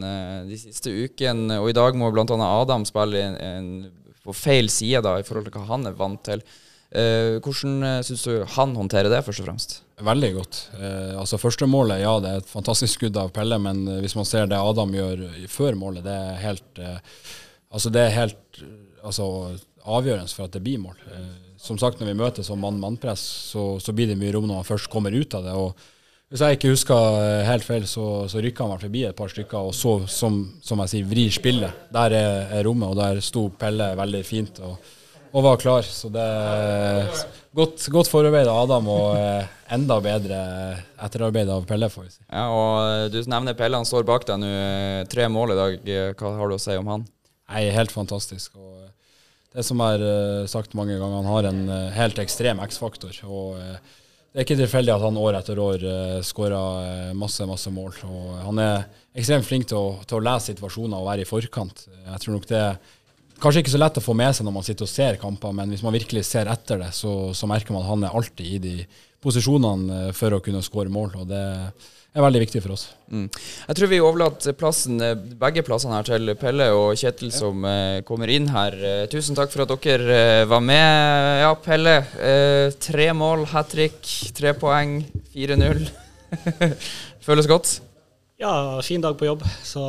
de 0.48 0.58
siste 0.60 0.92
ukene. 0.92 1.60
Og 1.62 1.72
i 1.72 1.76
dag 1.76 1.98
må 1.98 2.12
bl.a. 2.14 2.26
Adam 2.48 2.86
spille 2.88 3.26
en, 3.26 3.38
en, 3.42 4.12
på 4.22 4.36
feil 4.36 4.70
side 4.70 5.02
da, 5.04 5.18
i 5.18 5.26
forhold 5.26 5.50
til 5.50 5.58
hva 5.58 5.70
han 5.74 5.90
er 5.90 5.98
vant 5.98 6.22
til. 6.28 6.44
Hvordan 6.92 8.02
syns 8.04 8.22
du 8.28 8.42
han 8.52 8.74
håndterer 8.76 9.08
det, 9.08 9.22
først 9.24 9.40
og 9.40 9.46
fremst? 9.46 9.78
Veldig 10.02 10.30
godt. 10.34 10.58
Eh, 10.80 11.14
altså 11.18 11.38
Første 11.40 11.66
målet, 11.70 12.02
ja, 12.02 12.12
det 12.20 12.30
er 12.30 12.42
et 12.42 12.50
fantastisk 12.50 12.98
skudd 12.98 13.18
av 13.20 13.30
Pelle, 13.34 13.58
men 13.62 13.84
hvis 14.02 14.16
man 14.18 14.26
ser 14.28 14.48
det 14.50 14.58
Adam 14.58 14.94
gjør 14.96 15.22
før 15.52 15.78
målet, 15.78 16.04
det 16.06 16.16
er 16.16 16.42
helt 16.42 16.82
eh, 16.82 16.98
Altså 17.72 17.88
det 17.88 18.02
er 18.04 18.10
helt 18.12 18.58
altså, 19.00 19.26
avgjørende 19.86 20.30
for 20.32 20.46
at 20.46 20.54
det 20.56 20.62
blir 20.64 20.80
mål. 20.82 21.00
Eh, 21.10 21.32
som 21.62 21.78
sagt, 21.78 22.00
når 22.00 22.10
vi 22.12 22.18
møter 22.18 22.46
som 22.46 22.60
mann-mann-press, 22.62 23.22
så, 23.52 23.66
så 23.82 23.94
blir 23.94 24.10
det 24.10 24.18
mye 24.20 24.32
rom 24.34 24.48
når 24.48 24.62
man 24.62 24.68
først 24.68 24.90
kommer 24.92 25.14
ut 25.14 25.34
av 25.38 25.44
det. 25.46 25.52
og 25.54 25.76
Hvis 26.32 26.42
jeg 26.42 26.58
ikke 26.58 26.72
husker 26.72 27.18
eh, 27.20 27.44
helt 27.48 27.66
feil, 27.66 27.86
så, 27.90 28.06
så 28.30 28.42
rykka 28.42 28.66
han 28.70 28.82
forbi 28.82 29.04
et 29.08 29.18
par 29.18 29.30
stykker, 29.30 29.70
og 29.70 29.76
så, 29.76 29.98
som, 30.10 30.42
som 30.64 30.82
jeg 30.84 30.94
sier, 30.94 31.12
vrir 31.12 31.34
spillet. 31.34 31.86
Der 31.94 32.16
er, 32.18 32.42
er 32.58 32.66
rommet, 32.66 32.90
og 32.90 32.98
der 32.98 33.22
sto 33.24 33.46
Pelle 33.58 33.92
veldig 33.98 34.24
fint. 34.26 34.60
og 34.64 34.98
og 35.32 35.44
var 35.46 35.56
klar. 35.56 35.86
Så 35.86 36.10
det 36.12 36.20
er 36.20 37.06
godt, 37.56 37.80
godt 37.92 38.10
forarbeid 38.12 38.48
av 38.52 38.66
Adam 38.66 38.88
og 38.92 39.14
eh, 39.16 39.46
enda 39.72 39.96
bedre 40.04 40.40
etterarbeid 41.00 41.48
av 41.52 41.64
Pelle, 41.68 41.88
får 41.92 42.04
vi 42.04 42.12
si. 42.12 42.20
Ja, 42.26 42.48
og 42.52 43.14
Du 43.14 43.16
nevner 43.32 43.56
Pelle, 43.56 43.80
han 43.80 43.88
står 43.88 44.04
bak 44.08 44.26
deg 44.28 44.42
nå. 44.42 44.50
Tre 45.12 45.28
mål 45.32 45.54
i 45.54 45.60
dag. 45.62 45.92
Hva 46.20 46.34
har 46.36 46.52
du 46.52 46.58
å 46.58 46.60
si 46.60 46.76
om 46.76 46.90
han? 46.92 47.06
Nei, 47.52 47.64
helt 47.72 47.92
fantastisk. 47.94 48.56
Og 48.60 48.91
det 49.52 49.64
som 49.66 49.80
er 49.84 50.02
eh, 50.04 50.46
sagt 50.50 50.76
mange 50.78 50.96
ganger, 50.96 51.18
han 51.20 51.28
har 51.28 51.48
en 51.50 51.60
eh, 51.68 51.90
helt 51.96 52.20
ekstrem 52.22 52.62
X-faktor. 52.64 53.18
og 53.28 53.58
eh, 53.60 53.76
Det 54.32 54.40
er 54.40 54.46
ikke 54.46 54.60
tilfeldig 54.62 54.94
at 54.94 55.04
han 55.04 55.20
år 55.20 55.36
etter 55.36 55.60
år 55.60 55.82
skårer 56.24 57.12
masse, 57.12 57.44
masse 57.44 57.68
mål. 57.68 57.98
Og 58.08 58.30
han 58.46 58.60
er 58.64 58.86
ekstremt 59.12 59.44
flink 59.44 59.68
til 59.68 59.76
å, 59.76 59.90
til 60.08 60.20
å 60.20 60.24
lese 60.24 60.54
situasjoner 60.54 60.96
og 60.96 61.10
være 61.10 61.26
i 61.26 61.28
forkant. 61.28 61.84
Jeg 62.06 62.22
tror 62.22 62.38
nok 62.38 62.48
det 62.48 62.62
er 62.62 62.78
kanskje 63.42 63.60
ikke 63.60 63.74
så 63.74 63.82
lett 63.82 64.00
å 64.00 64.04
få 64.06 64.16
med 64.16 64.32
seg 64.32 64.48
når 64.48 64.56
man 64.56 64.64
sitter 64.64 64.88
og 64.88 64.92
ser 64.94 65.20
kamper, 65.20 65.52
men 65.58 65.74
hvis 65.74 65.84
man 65.84 65.92
virkelig 65.92 66.24
ser 66.30 66.48
etter 66.48 66.80
det, 66.80 66.88
så, 66.96 67.12
så 67.36 67.50
merker 67.50 67.76
man 67.76 67.84
at 67.84 67.90
han 67.90 68.06
er 68.08 68.16
alltid 68.16 68.54
i 68.54 68.62
de 68.62 68.76
posisjonene 69.22 70.14
for 70.16 70.32
å 70.32 70.40
kunne 70.40 70.64
skåre 70.64 70.92
mål. 70.92 71.18
og 71.20 71.28
det 71.28 71.42
er 71.50 71.92
veldig 72.20 72.40
viktig 72.42 72.60
for 72.60 72.74
oss. 72.74 72.82
Mm. 73.08 73.28
Jeg 73.68 73.76
tror 73.78 73.88
vi 73.88 74.00
overlater 74.04 74.56
plassen, 74.56 74.98
eh, 75.00 75.14
begge 75.16 75.62
plassene 75.64 75.96
her 75.96 76.04
til 76.04 76.34
Pelle 76.36 76.66
og 76.76 76.90
Kjetil 77.00 77.30
som 77.32 77.64
eh, 77.64 78.02
kommer 78.04 78.28
inn 78.28 78.50
her. 78.52 78.76
Eh, 78.76 79.04
tusen 79.08 79.38
takk 79.38 79.48
for 79.52 79.64
at 79.64 79.72
dere 79.80 80.18
eh, 80.18 80.48
var 80.48 80.60
med. 80.60 81.40
Ja, 81.40 81.54
Pelle. 81.56 81.94
Eh, 82.20 82.74
tre 82.84 83.06
mål, 83.16 83.46
hat 83.54 83.72
trick, 83.72 84.02
tre 84.36 84.52
poeng, 84.52 84.98
4-0. 85.32 85.86
Føles 87.26 87.48
godt? 87.48 87.78
Ja, 88.42 88.52
fin 88.84 89.00
dag 89.00 89.16
på 89.16 89.30
jobb, 89.30 89.46
så 89.64 89.84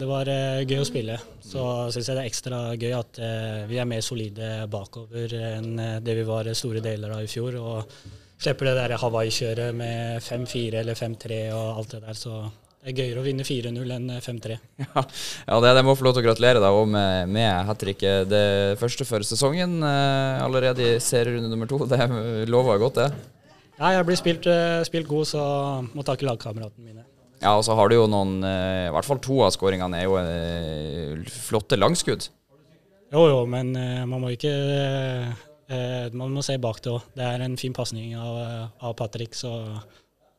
det 0.00 0.08
var 0.08 0.30
eh, 0.32 0.62
gøy 0.64 0.80
å 0.80 0.86
spille. 0.88 1.18
Så 1.44 1.66
syns 1.92 2.08
jeg 2.08 2.16
det 2.16 2.22
er 2.22 2.30
ekstra 2.30 2.62
gøy 2.76 2.94
at 2.96 3.20
vi 3.68 3.78
er 3.80 3.88
mer 3.88 4.02
solide 4.04 4.66
bakover 4.68 5.32
enn 5.56 5.80
det 6.04 6.16
vi 6.18 6.24
var 6.28 6.48
store 6.52 6.82
deler 6.84 7.14
av 7.16 7.24
i 7.24 7.30
fjor. 7.32 7.56
Og 7.56 8.26
slipper 8.38 8.70
det 8.70 8.78
der 8.78 8.96
Hawaii-kjøret 9.02 9.76
med 9.76 10.24
5-4 10.24 10.80
eller 10.82 10.98
5-3 10.98 11.38
og 11.56 11.80
alt 11.82 11.94
det 11.96 12.02
der. 12.06 12.18
Så 12.18 12.38
det 12.78 12.92
er 12.92 12.98
gøyere 13.00 13.22
å 13.22 13.26
vinne 13.26 13.46
4-0 13.46 13.94
enn 13.96 14.12
5-3. 14.22 14.58
Ja, 14.86 15.02
ja 15.48 15.58
det, 15.64 15.72
det 15.80 15.84
må 15.86 15.96
få 15.98 16.06
lov 16.06 16.16
til 16.16 16.22
å 16.22 16.28
gratulere 16.28 16.62
deg 16.62 16.78
òg 16.78 16.86
med, 16.94 17.34
med 17.34 17.66
hat 17.68 17.82
tricket. 17.82 18.30
Det 18.30 18.78
første 18.80 19.06
for 19.08 19.26
sesongen, 19.26 19.80
eh, 19.82 20.44
allerede 20.44 20.86
i 20.86 21.02
serierunde 21.02 21.50
nummer 21.50 21.70
to. 21.70 21.82
Det 21.90 22.48
lover 22.50 22.80
godt, 22.82 23.02
det. 23.02 23.10
Ja, 23.78 23.92
jeg 23.94 24.06
blir 24.08 24.18
spilt, 24.18 24.46
eh, 24.50 24.80
spilt 24.86 25.10
god, 25.10 25.28
så 25.30 25.42
må 25.92 26.06
takke 26.06 26.26
lagkameratene 26.26 26.86
mine. 26.86 27.04
Ja, 27.38 27.52
og 27.54 27.62
så 27.66 27.76
har 27.78 27.90
du 27.90 27.94
jo 27.94 28.08
noen 28.10 28.40
eh, 28.42 28.88
I 28.88 28.94
hvert 28.94 29.06
fall 29.06 29.20
to 29.22 29.36
av 29.46 29.52
skåringene 29.54 30.00
er 30.00 30.08
jo 30.08 30.16
eh, 30.18 31.28
flotte 31.30 31.78
langskudd. 31.78 32.26
Jo, 33.12 33.22
jo, 33.30 33.42
men 33.48 33.70
eh, 33.78 34.02
man 34.08 34.24
må 34.24 34.32
ikke 34.34 34.54
eh, 35.68 36.10
Man 36.16 36.34
må 36.34 36.44
se 36.44 36.58
bak 36.60 36.82
det 36.84 36.92
òg. 36.92 37.06
Det 37.16 37.24
er 37.24 37.44
en 37.46 37.56
fin 37.60 37.74
pasning 37.76 38.16
av, 38.18 38.68
av 38.80 38.94
Patrick, 38.98 39.36
så 39.38 39.52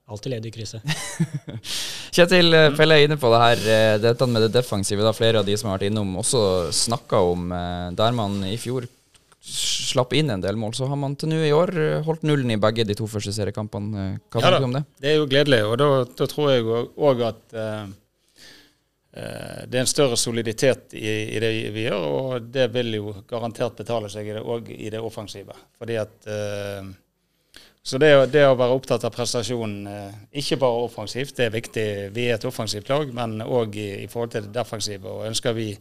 alltid 0.09 0.33
ledig 0.35 0.51
i 0.51 0.55
krysset. 0.57 0.85
Kjetil 2.15 2.53
eh, 2.57 2.69
Pelle 2.77 2.97
er 2.97 3.07
inne 3.07 3.19
på 3.21 3.29
det 3.33 3.41
her, 3.43 3.65
eh, 3.73 3.97
dette 4.01 4.27
med 4.29 4.47
det 4.47 4.53
defensive. 4.57 5.05
da 5.05 5.13
Flere 5.15 5.41
av 5.43 5.49
de 5.49 5.57
som 5.57 5.69
har 5.69 5.77
vært 5.77 5.91
innom, 5.91 6.15
også 6.21 6.41
snakka 6.73 7.21
om 7.31 7.51
eh, 7.53 7.89
der 7.97 8.15
man 8.17 8.41
i 8.49 8.57
fjor 8.59 8.89
slapp 9.49 10.11
inn 10.17 10.29
en 10.33 10.41
del 10.43 10.57
mål, 10.59 10.73
så 10.75 10.87
har 10.89 10.99
man 10.99 11.15
til 11.17 11.31
nå 11.31 11.39
i 11.45 11.53
år 11.55 11.71
eh, 11.79 12.01
holdt 12.05 12.25
nullen 12.27 12.51
i 12.53 12.59
begge 12.61 12.85
de 12.87 12.97
to 12.97 13.07
første 13.09 13.33
seriekampene. 13.35 14.05
Eh, 14.05 14.19
Hva 14.33 14.41
Ja 14.43 14.49
tenker 14.49 14.65
du 14.65 14.69
om 14.69 14.77
det? 14.77 14.83
Det 14.99 15.13
er 15.13 15.17
jo 15.21 15.29
gledelig, 15.31 15.61
og 15.69 15.77
da, 15.81 15.89
da 16.19 16.29
tror 16.29 16.51
jeg 16.53 16.67
òg 16.67 17.25
at 17.29 17.55
eh, 17.55 17.65
eh, 17.85 17.87
det 19.11 19.73
er 19.73 19.81
en 19.81 19.89
større 19.89 20.17
soliditet 20.17 20.93
i, 20.93 21.09
i 21.35 21.39
det 21.41 21.49
vi 21.73 21.87
gjør, 21.87 22.03
og 22.05 22.49
det 22.53 22.67
vil 22.73 22.93
jo 22.99 23.13
garantert 23.29 23.79
betale 23.79 24.09
seg 24.11 24.29
òg 24.37 24.69
i 24.75 24.91
det 24.93 25.01
offensive. 25.01 25.55
Fordi 25.79 25.97
at 25.97 26.27
eh, 26.29 26.91
Så 27.81 27.97
det, 27.97 28.11
det 28.29 28.43
å 28.45 28.57
være 28.59 28.75
opptatt 28.75 29.07
av 29.07 29.13
prestasjonen, 29.15 29.87
eh, 29.89 30.19
ikke 30.41 30.59
bare 30.61 30.83
offensivt, 30.85 31.35
det 31.37 31.47
er 31.47 31.55
viktig. 31.55 31.87
Vi 32.13 32.27
er 32.27 32.37
et 32.37 32.45
offensivt 32.45 32.89
lag, 32.91 33.09
men 33.15 33.41
òg 33.41 33.79
i, 33.81 33.89
i 34.03 34.07
forhold 34.07 34.35
til 34.35 34.45
det 34.45 34.53
defensive. 34.53 35.09
og 35.09 35.25
Ønsker 35.31 35.57
vi 35.57 35.71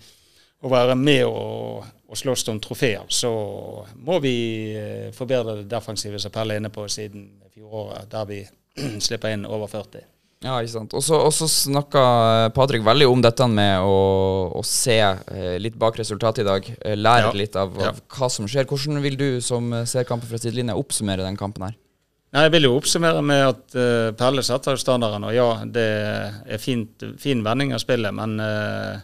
å 0.64 0.70
være 0.72 0.96
med 0.98 1.24
og, 1.28 1.84
og 2.08 2.18
slåss 2.18 2.48
om 2.48 2.60
trofeer, 2.62 3.04
så 3.12 3.30
må 3.94 4.18
vi 4.24 4.36
eh, 4.74 5.10
forbedre 5.14 5.60
det 5.60 5.68
defensive, 5.70 6.18
som 6.18 6.32
Pelle 6.34 6.56
er 6.56 6.62
inne 6.62 6.72
på, 6.74 6.88
siden 6.88 7.28
fjoråret, 7.52 8.08
der 8.10 8.30
vi 8.30 8.40
slipper 9.06 9.36
inn 9.36 9.46
over 9.46 9.68
40. 9.70 10.06
Ja, 10.44 10.60
ikke 10.62 10.70
sant. 10.70 10.92
Og 10.94 11.02
så- 11.02 11.48
snakka 11.50 12.52
Patrick 12.54 12.84
veldig 12.84 13.08
om 13.10 13.20
dette 13.20 13.46
med 13.50 13.80
å, 13.82 14.52
å 14.54 14.64
se 14.64 14.98
eh, 15.00 15.58
litt 15.58 15.74
bak 15.76 15.96
resultatet 15.98 16.44
i 16.44 16.46
dag. 16.46 16.76
eh, 16.84 16.94
Lære 16.94 17.26
Ja. 17.26 17.32
litt 17.32 17.56
av, 17.56 17.74
av 17.76 17.84
Ja. 17.84 17.92
hva 18.08 18.30
som 18.30 18.46
skjer. 18.46 18.64
Hvordan 18.64 19.02
vil 19.02 19.16
du 19.16 19.40
som 19.40 19.72
eh, 19.72 19.84
ser 19.84 20.04
kampen 20.04 20.28
fra 20.28 20.38
sidelinja 20.38 20.76
oppsummere 20.76 21.24
den 21.26 21.36
kampen 21.36 21.64
her? 21.64 21.74
Nei, 22.32 22.42
Jeg 22.42 22.52
vil 22.52 22.62
jo 22.62 22.76
oppsummere 22.78 23.22
med 23.24 23.48
at 23.48 23.74
uh, 23.74 24.12
Pelle 24.12 24.42
setter 24.42 24.72
jo 24.72 24.76
standarden. 24.76 25.24
Og 25.24 25.32
ja, 25.34 25.64
det 25.64 26.42
er 26.46 26.58
fint, 26.58 26.90
fin 27.18 27.42
vending 27.42 27.72
av 27.72 27.80
spillet, 27.80 28.12
men 28.14 28.38
uh, 28.38 29.00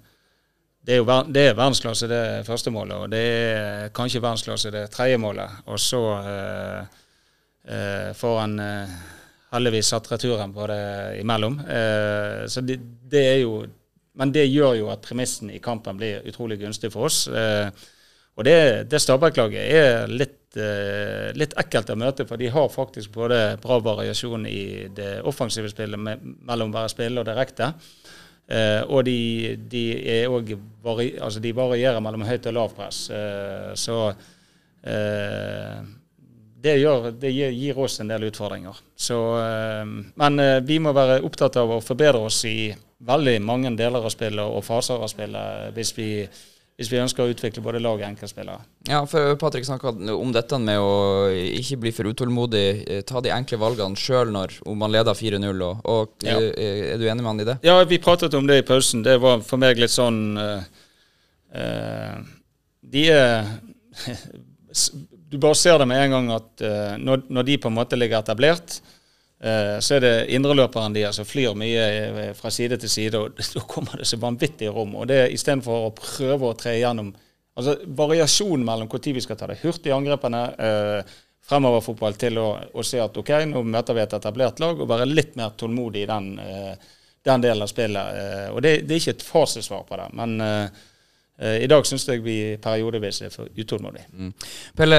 det 0.85 0.93
er 0.93 0.99
jo 1.00 1.07
det 1.33 1.47
er 1.50 1.55
verdensklasse 1.57 2.07
det 2.07 2.45
første 2.47 2.71
målet, 2.71 2.93
og 2.93 3.09
det 3.11 3.23
er 3.25 3.88
kanskje 3.97 4.21
verdensklasse 4.21 4.71
det 4.71 4.91
tredje 4.93 5.17
målet. 5.17 5.49
Og 5.67 5.79
så 5.81 6.03
uh, 6.21 6.85
uh, 7.64 8.12
får 8.12 8.41
han 8.41 8.59
eh, 8.61 8.87
heldigvis 9.54 9.92
satt 9.92 10.11
returen 10.12 10.52
på 10.54 10.66
det 10.70 10.82
imellom. 11.20 11.58
Eh, 11.61 12.44
så 12.50 12.62
det, 12.64 12.78
det 13.11 13.26
er 13.32 13.42
jo 13.44 13.64
Men 14.14 14.30
det 14.30 14.44
gjør 14.46 14.76
jo 14.78 14.90
at 14.92 15.02
premissen 15.02 15.49
i 15.50 15.58
kampen 15.58 15.96
blir 15.99 16.23
utrolig 16.30 16.61
gunstig 16.61 16.92
for 16.92 17.08
oss. 17.08 17.25
Eh, 17.26 17.66
og 18.38 18.44
det, 18.46 18.87
det 18.87 19.00
Stabæk-laget 19.02 19.73
er 19.75 20.06
litt, 20.06 20.54
eh, 20.54 21.32
litt 21.34 21.56
ekkelt 21.58 21.90
å 21.90 21.96
møte, 21.99 22.23
for 22.28 22.38
de 22.38 22.46
har 22.54 22.68
faktisk 22.70 23.11
både 23.16 23.56
bra 23.62 23.80
variasjon 23.82 24.46
i 24.46 24.87
det 24.94 25.16
offensive 25.26 25.66
spillet 25.73 25.99
med, 25.99 26.23
mellom 26.46 26.70
å 26.70 26.76
være 26.76 26.92
spille 26.94 27.25
og 27.25 27.26
direkte. 27.26 27.73
Og 28.87 29.02
de, 29.08 29.18
de, 29.73 29.82
også 30.28 30.94
altså 31.26 31.42
de 31.42 31.54
varierer 31.56 32.02
mellom 32.04 32.23
høyt 32.28 32.46
og 32.46 32.54
lavpress. 32.54 33.06
press. 33.08 33.82
så 33.82 33.99
det, 36.64 36.78
gjør, 36.80 37.11
det 37.21 37.30
gir, 37.35 37.76
oss 37.78 37.99
en 38.00 38.09
del 38.09 38.25
utfordringer. 38.30 38.78
Så, 38.97 39.18
eh, 39.37 39.85
men 40.21 40.40
eh, 40.40 40.62
vi 40.64 40.80
må 40.80 40.94
være 40.97 41.21
opptatt 41.26 41.59
av 41.61 41.76
å 41.76 41.83
forbedre 41.85 42.25
oss 42.25 42.40
i 42.49 42.73
veldig 43.04 43.37
mange 43.44 43.75
deler 43.76 44.00
av 44.00 44.12
spillet 44.12 44.40
og 44.44 44.64
faser 44.64 45.02
av 45.02 45.11
spillet 45.12 45.75
hvis 45.76 45.90
vi, 45.99 46.06
hvis 46.79 46.88
vi 46.88 47.00
ønsker 47.03 47.27
å 47.27 47.35
utvikle 47.35 47.61
både 47.66 47.83
lag 47.85 47.98
og 47.98 48.07
enkeltspillere. 48.07 48.64
Ja, 48.88 49.03
for 49.11 49.37
Patrick 49.40 49.66
snakka 49.68 49.92
om 50.14 50.33
dette 50.33 50.57
med 50.62 50.81
å 50.81 50.94
ikke 51.35 51.83
bli 51.83 51.92
for 51.92 52.09
utålmodig. 52.09 52.64
eh, 52.88 53.05
Ta 53.05 53.20
de 53.20 53.35
enkle 53.35 53.61
valgene 53.61 54.00
sjøl 54.00 54.33
om 54.33 54.81
man 54.81 54.94
leder 54.94 55.12
4-0. 55.20 55.66
Og, 55.68 55.85
og 55.85 56.24
Ja. 56.24 56.38
Er 56.40 56.96
du 56.96 57.05
enig 57.05 57.20
med 57.20 57.31
han 57.33 57.44
i 57.44 57.48
det? 57.50 57.59
Ja, 57.66 57.77
vi 57.85 58.00
pratet 58.00 58.33
om 58.40 58.48
det 58.48 58.62
i 58.62 58.66
pausen. 58.72 59.05
Det 59.05 59.18
var 59.20 59.44
for 59.44 59.61
meg 59.61 59.77
litt 59.85 59.92
sånn 59.92 60.40
uh, 60.40 60.64
uh, 61.53 62.24
De 62.81 63.07
er 63.12 63.53
Du 65.30 65.38
bare 65.38 65.54
ser 65.54 65.78
det 65.78 65.87
med 65.87 66.02
en 66.04 66.14
gang 66.14 66.30
at 66.34 66.62
uh, 66.62 66.94
når, 67.00 67.24
når 67.28 67.46
de 67.48 67.58
på 67.58 67.70
en 67.70 67.76
måte 67.78 67.98
ligger 67.98 68.22
etablert, 68.22 68.78
uh, 69.44 69.78
så 69.82 69.96
er 69.96 70.04
det 70.04 70.14
indreløperen 70.37 70.94
de 70.94 71.04
som 71.14 71.26
flyr 71.26 71.56
mye 71.58 71.84
eh, 71.98 72.32
fra 72.38 72.52
side 72.54 72.78
til 72.82 72.90
side, 72.90 73.20
og 73.20 73.38
da 73.56 73.66
kommer 73.70 74.00
det 74.00 74.08
så 74.10 74.18
vanvittig 74.22 74.70
rom. 74.74 74.96
Og 75.00 75.08
det 75.10 75.28
istedenfor 75.34 75.88
å 75.88 75.94
prøve 75.98 76.50
å 76.50 76.58
tre 76.58 76.78
igjennom 76.80 77.14
Altså 77.54 77.76
Variasjonen 77.87 78.64
mellom 78.66 78.88
når 78.90 79.12
vi 79.14 79.20
skal 79.22 79.37
ta 79.38 79.46
det 79.46 79.60
hurtige 79.60 79.94
angrepene, 79.94 80.40
uh, 80.58 81.18
fremoverfotball 81.46 82.16
til 82.18 82.40
å, 82.42 82.48
å 82.74 82.82
se 82.82 82.98
at 82.98 83.14
OK, 83.20 83.30
nå 83.46 83.62
møter 83.62 83.94
vi 83.94 84.02
et 84.02 84.16
etablert 84.16 84.58
lag, 84.58 84.80
og 84.80 84.88
være 84.90 85.06
litt 85.06 85.37
mer 85.38 85.52
tålmodig 85.54 86.02
i 86.02 86.08
den, 86.08 86.32
den 87.22 87.44
delen 87.44 87.62
av 87.62 87.70
spillet. 87.70 88.50
Og 88.50 88.58
det, 88.64 88.72
det 88.88 88.96
er 88.96 89.02
ikke 89.04 89.14
et 89.14 89.26
fasesvar 89.28 89.84
på 89.87 90.00
det, 90.00 90.08
men 90.18 90.34
i 91.35 91.66
dag 91.66 91.83
syns 91.83 92.05
jeg 92.07 92.20
vi 92.23 92.35
periodevis 92.62 93.18
er 93.27 93.33
for 93.35 93.51
utålmodige. 93.51 94.05
Mm. 94.14 94.29
Pelle, 94.79 94.99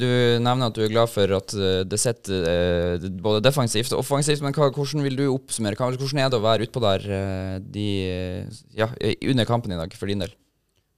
du 0.00 0.06
nevner 0.40 0.70
at 0.70 0.78
du 0.78 0.80
er 0.80 0.92
glad 0.92 1.10
for 1.12 1.34
at 1.36 1.52
eh, 1.58 1.82
det 1.84 1.98
sitter 2.00 2.46
eh, 2.48 3.04
både 3.20 3.42
defensivt 3.44 3.92
og 3.92 4.00
offensivt, 4.00 4.40
men 4.40 4.56
hva, 4.56 4.70
hvordan 4.72 5.04
vil 5.04 5.18
du 5.18 5.26
oppsummere? 5.28 5.76
Hvordan 5.76 6.22
er 6.22 6.32
det 6.32 6.40
å 6.40 6.46
være 6.46 6.68
utpå 6.68 6.80
der 6.86 7.04
eh, 7.18 7.58
de, 7.60 7.90
eh, 8.08 8.62
ja, 8.80 8.88
under 9.28 9.48
kampen 9.50 9.76
i 9.76 9.78
dag, 9.82 9.92
for 9.98 10.08
din 10.08 10.24
del? 10.24 10.32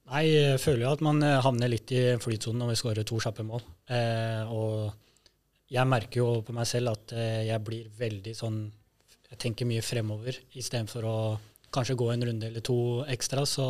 Nei, 0.07 0.23
jeg 0.31 0.61
føler 0.63 0.85
jo 0.85 0.93
at 0.95 1.03
man 1.03 1.19
eh, 1.25 1.41
havner 1.43 1.71
litt 1.71 1.91
i 1.91 2.05
flytsonen 2.23 2.63
når 2.63 2.71
vi 2.71 2.79
skårer 2.79 3.07
to 3.07 3.19
kjappe 3.19 3.43
mål. 3.43 3.65
Eh, 3.91 4.47
og 4.47 5.73
jeg 5.73 5.91
merker 5.91 6.21
jo 6.21 6.29
på 6.47 6.55
meg 6.55 6.69
selv 6.69 6.93
at 6.93 7.11
eh, 7.11 7.43
jeg 7.49 7.63
blir 7.67 7.91
veldig 7.99 8.35
sånn 8.37 8.61
Jeg 9.27 9.39
tenker 9.43 9.67
mye 9.67 9.83
fremover 9.83 10.37
istedenfor 10.55 11.03
å 11.03 11.17
kanskje 11.75 11.97
gå 11.99 12.05
en 12.13 12.21
runde 12.29 12.47
eller 12.47 12.63
to 12.63 13.03
ekstra. 13.11 13.43
Så 13.43 13.65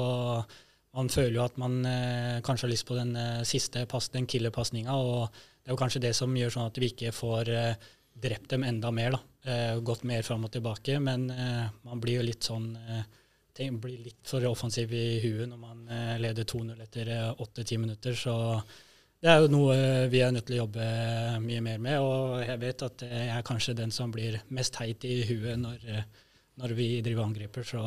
man 0.98 1.12
føler 1.14 1.38
jo 1.38 1.46
at 1.46 1.60
man 1.62 1.78
eh, 1.86 2.40
kanskje 2.46 2.66
har 2.66 2.74
lyst 2.74 2.88
på 2.90 2.98
den 2.98 3.14
eh, 3.20 3.44
siste 3.46 3.86
pass, 3.90 4.10
den 4.14 4.26
killerpasninga. 4.30 4.96
Og 4.98 5.30
det 5.30 5.70
er 5.70 5.76
jo 5.76 5.80
kanskje 5.80 6.04
det 6.08 6.16
som 6.18 6.34
gjør 6.34 6.56
sånn 6.56 6.72
at 6.72 6.80
vi 6.82 6.90
ikke 6.92 7.14
får 7.14 7.54
eh, 7.54 7.88
drept 8.18 8.50
dem 8.50 8.66
enda 8.66 8.92
mer. 8.92 9.18
da. 9.18 9.22
Eh, 9.48 9.80
gått 9.80 10.04
mer 10.04 10.26
fram 10.28 10.44
og 10.48 10.52
tilbake. 10.52 11.00
Men 11.00 11.30
eh, 11.30 11.68
man 11.88 12.02
blir 12.04 12.20
jo 12.20 12.28
litt 12.28 12.48
sånn 12.48 12.72
eh, 12.76 13.04
tenk, 13.56 13.80
blir 13.84 14.02
litt 14.10 14.28
for 14.28 14.44
offensiv 14.50 14.92
i 14.94 15.22
huet 15.24 15.48
når 15.50 15.62
man 15.62 15.88
leder 16.22 16.46
2-0 16.46 16.82
etter 16.84 17.12
åtte-ti 17.42 17.78
minutter. 17.82 18.18
Så 18.18 18.36
det 19.22 19.32
er 19.32 19.42
jo 19.42 19.50
noe 19.50 19.78
vi 20.12 20.22
er 20.22 20.34
nødt 20.34 20.46
til 20.50 20.60
å 20.60 20.64
jobbe 20.66 20.88
mye 21.42 21.64
mer 21.66 21.82
med. 21.82 22.00
Og 22.04 22.42
jeg 22.44 22.62
vet 22.62 22.88
at 22.90 23.06
jeg 23.08 23.30
er 23.34 23.46
kanskje 23.48 23.78
den 23.80 23.94
som 23.94 24.14
blir 24.14 24.42
mest 24.54 24.78
heit 24.82 25.06
i 25.10 25.22
huet 25.30 25.58
når, 25.62 25.88
når 26.62 26.76
vi 26.78 26.90
driver 27.06 27.26
angriper. 27.26 27.66
Så 27.66 27.86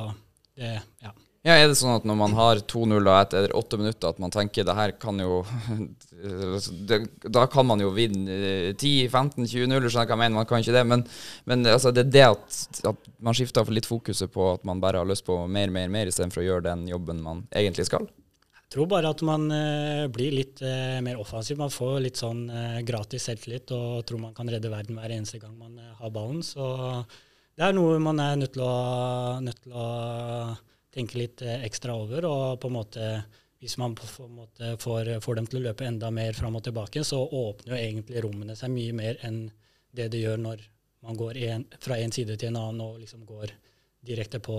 det, 0.59 0.75
ja. 1.05 1.14
Ja, 1.40 1.55
Er 1.57 1.70
det 1.70 1.79
sånn 1.81 1.94
at 1.94 2.05
når 2.05 2.16
man 2.20 2.35
har 2.37 2.59
2-0 2.68 3.07
etter 3.14 3.55
åtte 3.57 3.79
minutter, 3.81 4.12
at 4.12 4.18
man 4.20 4.33
tenker 4.35 4.66
det 4.68 4.74
her 4.76 4.92
kan 5.00 5.16
jo 5.22 5.38
Da 7.38 7.46
kan 7.48 7.64
man 7.64 7.81
jo 7.81 7.94
vinne 7.96 8.35
eh, 8.37 8.66
10-15-20-0, 8.74 9.48
skjønner 9.48 9.88
jeg 9.88 9.94
hva 9.94 10.05
jeg 10.05 10.20
mener, 10.20 10.37
man 10.37 10.48
kan 10.50 10.61
ikke 10.61 10.76
det. 10.76 10.85
Men, 10.85 11.07
men 11.48 11.64
altså, 11.64 11.94
det 11.96 12.05
er 12.05 12.12
det 12.12 12.26
at, 12.26 12.61
at 12.92 13.09
man 13.24 13.37
skifter 13.37 13.72
litt 13.72 13.88
fokuset 13.88 14.29
på 14.33 14.53
at 14.53 14.68
man 14.68 14.85
bare 14.85 15.00
har 15.00 15.09
lyst 15.09 15.24
på 15.24 15.38
mer, 15.48 15.72
mer, 15.72 15.88
mer, 15.88 16.12
istedenfor 16.12 16.44
å 16.44 16.48
gjøre 16.50 16.68
den 16.68 16.85
jobben 16.92 17.24
man 17.24 17.46
egentlig 17.57 17.88
skal. 17.88 18.05
Jeg 18.61 18.76
tror 18.76 18.92
bare 18.92 19.09
at 19.11 19.24
man 19.26 19.48
uh, 19.50 20.07
blir 20.12 20.37
litt 20.37 20.61
uh, 20.62 21.00
mer 21.03 21.18
offensiv. 21.18 21.57
Man 21.59 21.72
får 21.72 21.96
litt 22.05 22.20
sånn 22.20 22.44
uh, 22.53 22.79
gratis 22.87 23.24
selvtillit 23.26 23.72
og 23.74 24.05
tror 24.07 24.20
man 24.29 24.37
kan 24.37 24.53
redde 24.53 24.70
verden 24.70 25.00
hver 25.00 25.16
eneste 25.16 25.40
gang 25.40 25.57
man 25.59 25.81
eh, 25.81 25.96
har 25.98 26.12
ballen. 26.14 26.44
Så 26.44 26.68
det 27.57 27.64
er 27.66 27.74
noe 27.74 27.96
man 27.98 28.20
er 28.22 28.37
nødt 28.38 28.55
til 28.55 28.62
å, 28.62 29.40
nødt 29.42 29.64
til 29.64 29.74
å 29.74 29.88
tenke 30.94 31.18
litt 31.20 31.42
eh, 31.42 31.62
ekstra 31.66 31.96
over. 31.98 32.26
Og 32.29 32.61
på 32.61 32.70
en 32.70 32.76
måte, 32.76 33.12
hvis 33.62 33.79
man 33.81 33.94
på 33.98 34.09
en 34.24 34.37
måte 34.42 34.74
får, 34.83 35.16
får 35.24 35.40
dem 35.40 35.48
til 35.50 35.61
å 35.61 35.64
løpe 35.68 35.88
enda 35.88 36.11
mer 36.14 36.37
fram 36.37 36.59
og 36.59 36.66
tilbake, 36.66 37.05
så 37.07 37.22
åpner 37.24 37.74
jo 37.74 37.81
egentlig 37.81 38.24
rommene 38.26 38.59
seg 38.59 38.72
mye 38.74 38.96
mer 38.96 39.22
enn 39.26 39.46
det 39.90 40.11
det 40.12 40.22
gjør 40.22 40.38
når 40.38 40.62
man 41.03 41.16
går 41.16 41.40
en, 41.48 41.64
fra 41.81 41.96
en 41.98 42.12
side 42.12 42.37
til 42.37 42.53
en 42.53 42.61
annen 42.61 42.85
og 42.85 43.00
liksom 43.00 43.24
går 43.26 43.53
direkte 44.07 44.40
på, 44.44 44.59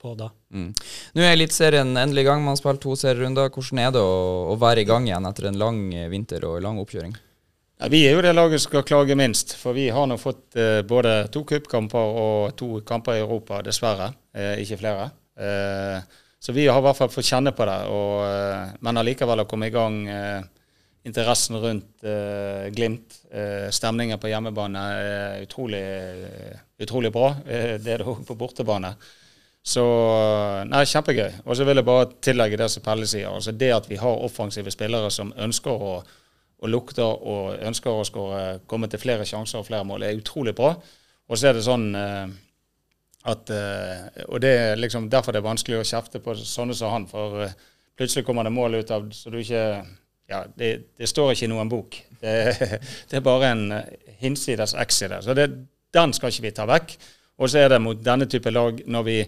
på 0.00 0.12
da. 0.18 0.28
Mm. 0.54 0.72
Nå 1.14 1.22
er 1.22 1.32
Eliteserien 1.32 1.94
endelig 1.96 2.24
i 2.24 2.28
gang. 2.28 2.42
Man 2.42 2.54
har 2.54 2.60
spilt 2.60 2.82
to 2.82 2.96
serierunder. 2.98 3.50
Hvordan 3.54 3.80
er 3.82 3.94
det 3.94 4.02
å, 4.02 4.18
å 4.52 4.58
være 4.60 4.84
i 4.84 4.88
gang 4.88 5.08
igjen 5.08 5.30
etter 5.30 5.48
en 5.50 5.60
lang 5.60 5.80
eh, 5.94 6.10
vinter 6.12 6.46
og 6.48 6.60
lang 6.64 6.80
oppkjøring? 6.82 7.16
Ja, 7.78 7.86
vi 7.92 8.00
er 8.08 8.16
jo 8.16 8.22
det 8.24 8.34
laget 8.34 8.58
som 8.58 8.72
skal 8.72 8.86
klage 8.86 9.14
minst, 9.18 9.54
for 9.54 9.76
vi 9.76 9.86
har 9.94 10.08
nå 10.10 10.16
fått 10.18 10.56
eh, 10.58 10.80
både 10.86 11.28
to 11.34 11.44
cupkamper 11.46 12.16
og 12.22 12.56
to 12.58 12.80
kamper 12.86 13.20
i 13.20 13.22
Europa, 13.22 13.60
dessverre. 13.62 14.10
Eh, 14.34 14.56
ikke 14.64 14.80
flere. 14.80 15.12
Eh, 15.38 16.02
så 16.38 16.52
vi 16.52 16.66
har 16.66 16.78
i 16.78 16.86
hvert 16.86 16.98
fall 16.98 17.10
fått 17.12 17.28
kjenne 17.28 17.52
på 17.54 17.66
det. 17.66 17.78
Og, 17.94 18.14
eh, 18.26 18.74
men 18.84 19.00
allikevel 19.00 19.44
å 19.44 19.48
komme 19.50 19.68
i 19.68 19.74
gang 19.74 20.00
eh, 20.10 20.40
interessen 21.08 21.56
rundt 21.62 22.02
Glimt, 22.74 23.14
stemningen 23.72 24.18
på 24.20 24.28
hjemmebane, 24.28 24.80
er 24.98 25.44
utrolig, 25.46 25.80
utrolig 26.82 27.12
bra. 27.14 27.30
Det 27.46 27.94
er 27.94 28.02
det 28.02 28.06
òg 28.06 28.26
på 28.28 28.36
bortebane. 28.36 28.90
Så 29.64 29.84
nei, 30.68 30.82
kjempegøy. 30.88 31.40
Og 31.46 31.56
så 31.56 31.64
vil 31.64 31.80
jeg 31.80 31.86
bare 31.88 32.10
tillegge 32.24 32.58
det 32.60 32.68
som 32.72 32.84
Pelle 32.84 33.08
sier. 33.08 33.30
altså 33.30 33.54
Det 33.56 33.70
at 33.72 33.88
vi 33.88 33.96
har 34.00 34.24
offensive 34.26 34.72
spillere 34.74 35.08
som 35.14 35.32
ønsker 35.32 35.86
å, 35.88 35.94
og 36.58 36.68
lukter 36.68 37.08
og 37.08 37.56
ønsker 37.70 38.02
å 38.02 38.36
komme 38.68 38.90
til 38.90 39.00
flere 39.00 39.26
sjanser 39.28 39.62
og 39.62 39.68
flere 39.70 39.88
mål, 39.88 40.04
er 40.04 40.20
utrolig 40.20 40.54
bra. 40.58 40.74
Og 41.28 41.40
så 41.40 41.48
er 41.48 41.56
det 41.56 41.64
sånn 41.64 41.88
at 43.28 43.50
eh, 43.54 44.24
Og 44.28 44.40
det 44.42 44.52
er 44.56 44.80
liksom 44.80 45.08
derfor 45.12 45.34
det 45.34 45.42
er 45.42 45.48
vanskelig 45.48 45.80
å 45.80 45.86
kjefte 45.86 46.20
på 46.24 46.34
sånne 46.38 46.76
som 46.76 46.94
han. 46.94 47.06
For 47.10 47.44
eh, 47.44 47.56
plutselig 47.98 48.26
kommer 48.26 48.46
det 48.46 48.54
mål 48.56 48.80
ut 48.80 48.92
av 48.94 49.08
så 49.14 49.32
du 49.32 49.40
ikke 49.42 49.64
Ja, 50.28 50.42
det, 50.56 50.72
det 51.00 51.08
står 51.08 51.32
ikke 51.32 51.46
i 51.46 51.52
noen 51.54 51.70
bok. 51.72 52.02
Det, 52.18 52.80
det 53.08 53.20
er 53.20 53.22
bare 53.22 53.52
en 53.54 53.72
eh, 53.72 53.92
hinsides 54.20 54.74
i. 54.74 55.08
Så 55.22 55.34
det, 55.38 55.46
den 55.94 56.12
skal 56.12 56.32
ikke 56.32 56.48
vi 56.48 56.56
ta 56.56 56.66
vekk. 56.68 56.96
Og 57.38 57.50
så 57.50 57.62
er 57.62 57.70
det 57.70 57.78
mot 57.80 58.00
denne 58.02 58.26
type 58.26 58.50
lag, 58.50 58.80
når 58.90 59.06
vi 59.06 59.18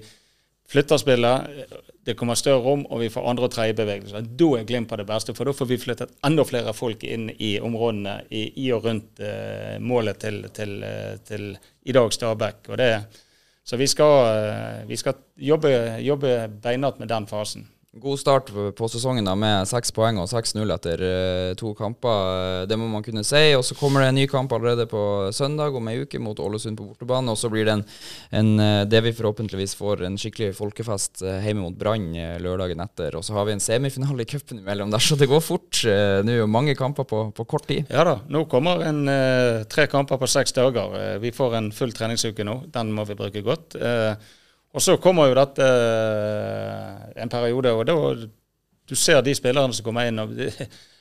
flytter 0.71 0.99
spillet, 0.99 1.71
det 2.07 2.15
kommer 2.19 2.39
større 2.39 2.63
rom, 2.65 2.85
og 2.91 3.01
vi 3.03 3.09
får 3.11 3.27
andre- 3.31 3.47
og 3.47 3.55
tredjebevegelser. 3.55 4.27
Da 4.39 4.51
er 4.59 4.67
Glimt 4.67 4.89
på 4.91 4.99
det 4.99 5.07
beste, 5.07 5.35
for 5.35 5.47
da 5.47 5.55
får 5.55 5.69
vi 5.71 5.79
flyttet 5.79 6.13
enda 6.27 6.45
flere 6.47 6.75
folk 6.75 7.05
inn 7.05 7.31
i 7.39 7.57
områdene 7.61 8.21
i, 8.31 8.45
i 8.65 8.71
og 8.75 8.85
rundt 8.87 9.21
eh, 9.21 9.79
målet 9.79 10.21
til, 10.23 10.43
til, 10.55 10.77
til, 10.81 11.19
til, 11.27 11.59
i 11.83 11.93
dag 11.97 12.13
Stabæk. 12.13 12.71
Og 12.71 12.79
det, 12.79 12.91
så 13.70 13.78
vi 13.78 13.87
skal, 13.87 14.14
eh, 14.37 14.88
vi 14.88 14.96
skal 14.98 15.14
jobbe, 15.38 15.70
jobbe 16.02 16.48
beinhardt 16.62 16.98
med 16.98 17.09
den 17.09 17.26
fasen. 17.30 17.68
God 17.90 18.20
start 18.20 18.53
på 18.79 18.87
sesongen 18.87 19.26
da 19.26 19.33
med 19.35 19.66
seks 19.66 19.90
poeng 19.90 20.20
og 20.22 20.29
6-0 20.31 20.70
etter 20.76 21.00
uh, 21.03 21.55
to 21.59 21.72
kamper. 21.74 22.29
eh, 22.62 22.66
Det 22.70 22.76
må 22.79 22.87
man 22.87 23.03
kunne 23.03 23.24
si. 23.26 23.50
Og 23.59 23.64
Så 23.66 23.74
kommer 23.74 24.05
det 24.05 24.12
en 24.12 24.14
ny 24.14 24.29
kamp 24.31 24.53
allerede 24.55 24.87
på 24.87 25.33
søndag 25.35 25.74
om 25.74 25.88
ei 25.90 26.05
uke 26.05 26.20
mot 26.22 26.38
Ålesund 26.38 26.79
på 26.79 26.87
bortebane. 26.87 27.35
Og 27.35 27.37
så 27.37 27.50
blir 27.50 27.66
det 27.66 27.74
en, 27.74 27.85
en, 28.31 28.53
uh, 28.62 28.85
det 28.87 29.03
vi 29.09 29.12
forhåpentligvis 29.18 29.74
får 29.74 30.07
en 30.07 30.20
skikkelig 30.22 30.53
folkefest 30.55 31.24
hjemme 31.26 31.66
mot 31.66 31.74
Brann 31.74 32.14
lørdagen 32.38 32.79
etter. 32.79 33.18
Og 33.18 33.26
så 33.26 33.35
har 33.35 33.50
vi 33.50 33.59
en 33.59 33.66
semifinale 33.66 34.22
i 34.22 34.31
cupen 34.37 34.62
imellom 34.62 34.94
der, 34.94 35.03
så 35.03 35.18
det 35.18 35.26
går 35.26 35.42
fort. 35.42 35.83
Nå 35.83 36.31
er 36.31 36.44
jo 36.44 36.46
mange 36.46 36.79
kamper 36.79 37.11
på, 37.11 37.26
på 37.35 37.44
kort 37.50 37.66
tid. 37.66 37.90
Ja 37.90 38.07
da, 38.07 38.20
nå 38.31 38.46
kommer 38.46 38.87
en 38.87 39.03
eh, 39.11 39.64
tre 39.66 39.90
kamper 39.90 40.20
på 40.20 40.31
seks 40.31 40.55
dager. 40.55 40.94
Eh, 40.94 41.16
vi 41.26 41.35
får 41.35 41.59
en 41.59 41.72
full 41.74 41.90
treningsuke 41.96 42.46
nå. 42.46 42.61
Den 42.70 42.94
må 42.94 43.03
vi 43.11 43.18
bruke 43.18 43.42
godt. 43.42 43.74
Eh, 43.74 44.14
og 44.70 44.83
så 44.83 44.96
kommer 45.02 45.30
jo 45.30 45.38
dette 45.38 45.66
eh, 45.66 47.22
en 47.22 47.33
periode, 47.33 47.72
og 47.74 47.87
da 47.88 47.96
du 48.90 48.96
ser 48.98 49.22
de 49.22 49.35
spillerne 49.35 49.74
som 49.74 49.87
kommer 49.87 50.06
inn. 50.06 50.22
og 50.22 50.35
det, 50.35 50.52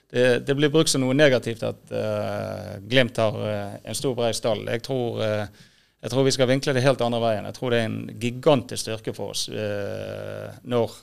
det, 0.10 0.26
det 0.46 0.58
blir 0.58 0.74
brukt 0.74 0.90
som 0.90 1.04
noe 1.04 1.18
negativt 1.18 1.64
at 1.66 1.94
uh, 1.94 2.78
Glimt 2.86 3.18
har 3.22 3.38
uh, 3.38 3.80
en 3.84 3.98
stor, 3.98 4.16
bred 4.18 4.38
stall. 4.38 4.66
Jeg 4.70 4.84
tror, 4.86 5.22
uh, 5.22 5.70
jeg 6.02 6.14
tror 6.14 6.26
vi 6.26 6.34
skal 6.34 6.50
vinkle 6.50 6.74
det 6.74 6.86
helt 6.86 7.02
andre 7.06 7.22
veien. 7.22 7.50
Jeg 7.50 7.58
tror 7.58 7.74
det 7.74 7.82
er 7.82 7.90
en 7.90 8.04
gigantisk 8.22 8.88
styrke 8.88 9.14
for 9.14 9.36
oss 9.36 9.50
når 9.50 10.94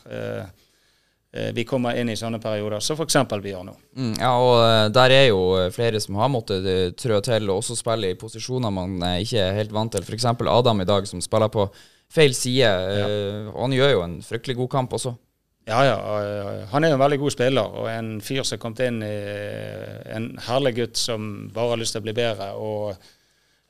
vi 1.53 1.67
kommer 1.69 1.99
inn 2.01 2.09
i 2.09 2.15
sånne 2.17 2.39
perioder, 2.41 2.81
som 2.81 2.97
f.eks. 2.97 3.19
vi 3.43 3.51
gjør 3.51 3.67
nå. 3.67 3.75
Mm, 3.99 4.15
ja, 4.23 4.31
og 4.41 4.95
der 4.95 5.13
er 5.13 5.27
jo 5.27 5.41
flere 5.75 6.01
som 6.01 6.17
har 6.17 6.31
måttet 6.33 6.97
trø 6.97 7.19
til 7.21 7.51
og 7.51 7.59
også 7.59 7.77
spille 7.77 8.15
i 8.15 8.17
posisjoner 8.17 8.73
man 8.73 8.95
ikke 9.19 9.43
er 9.43 9.59
helt 9.59 9.75
vant 9.75 9.93
til. 9.93 10.07
F.eks. 10.07 10.25
Adam 10.33 10.81
i 10.81 10.89
dag, 10.89 11.05
som 11.11 11.21
spiller 11.21 11.53
på 11.53 11.67
feil 12.13 12.35
side. 12.35 12.67
Ja. 12.67 13.07
og 13.53 13.63
han 13.65 13.77
gjør 13.77 13.93
jo 13.93 14.03
en 14.05 14.19
fryktelig 14.25 14.57
god 14.61 14.71
kamp 14.73 14.93
også. 14.99 15.17
Ja, 15.67 15.81
ja. 15.83 15.97
Han 16.71 16.85
er 16.85 16.93
jo 16.93 16.97
en 16.97 17.03
veldig 17.03 17.19
god 17.19 17.35
spiller, 17.35 17.73
og 17.81 17.89
en 17.91 18.21
fyr 18.23 18.45
som 18.47 18.55
er 18.55 18.61
kommet 18.63 18.85
inn 18.87 19.01
i 19.03 19.15
En 20.15 20.29
herlig 20.47 20.77
gutt 20.77 21.01
som 21.01 21.49
bare 21.55 21.73
har 21.73 21.81
lyst 21.81 21.97
til 21.97 22.05
å 22.05 22.07
bli 22.07 22.15
bedre 22.15 22.53
og 22.55 22.93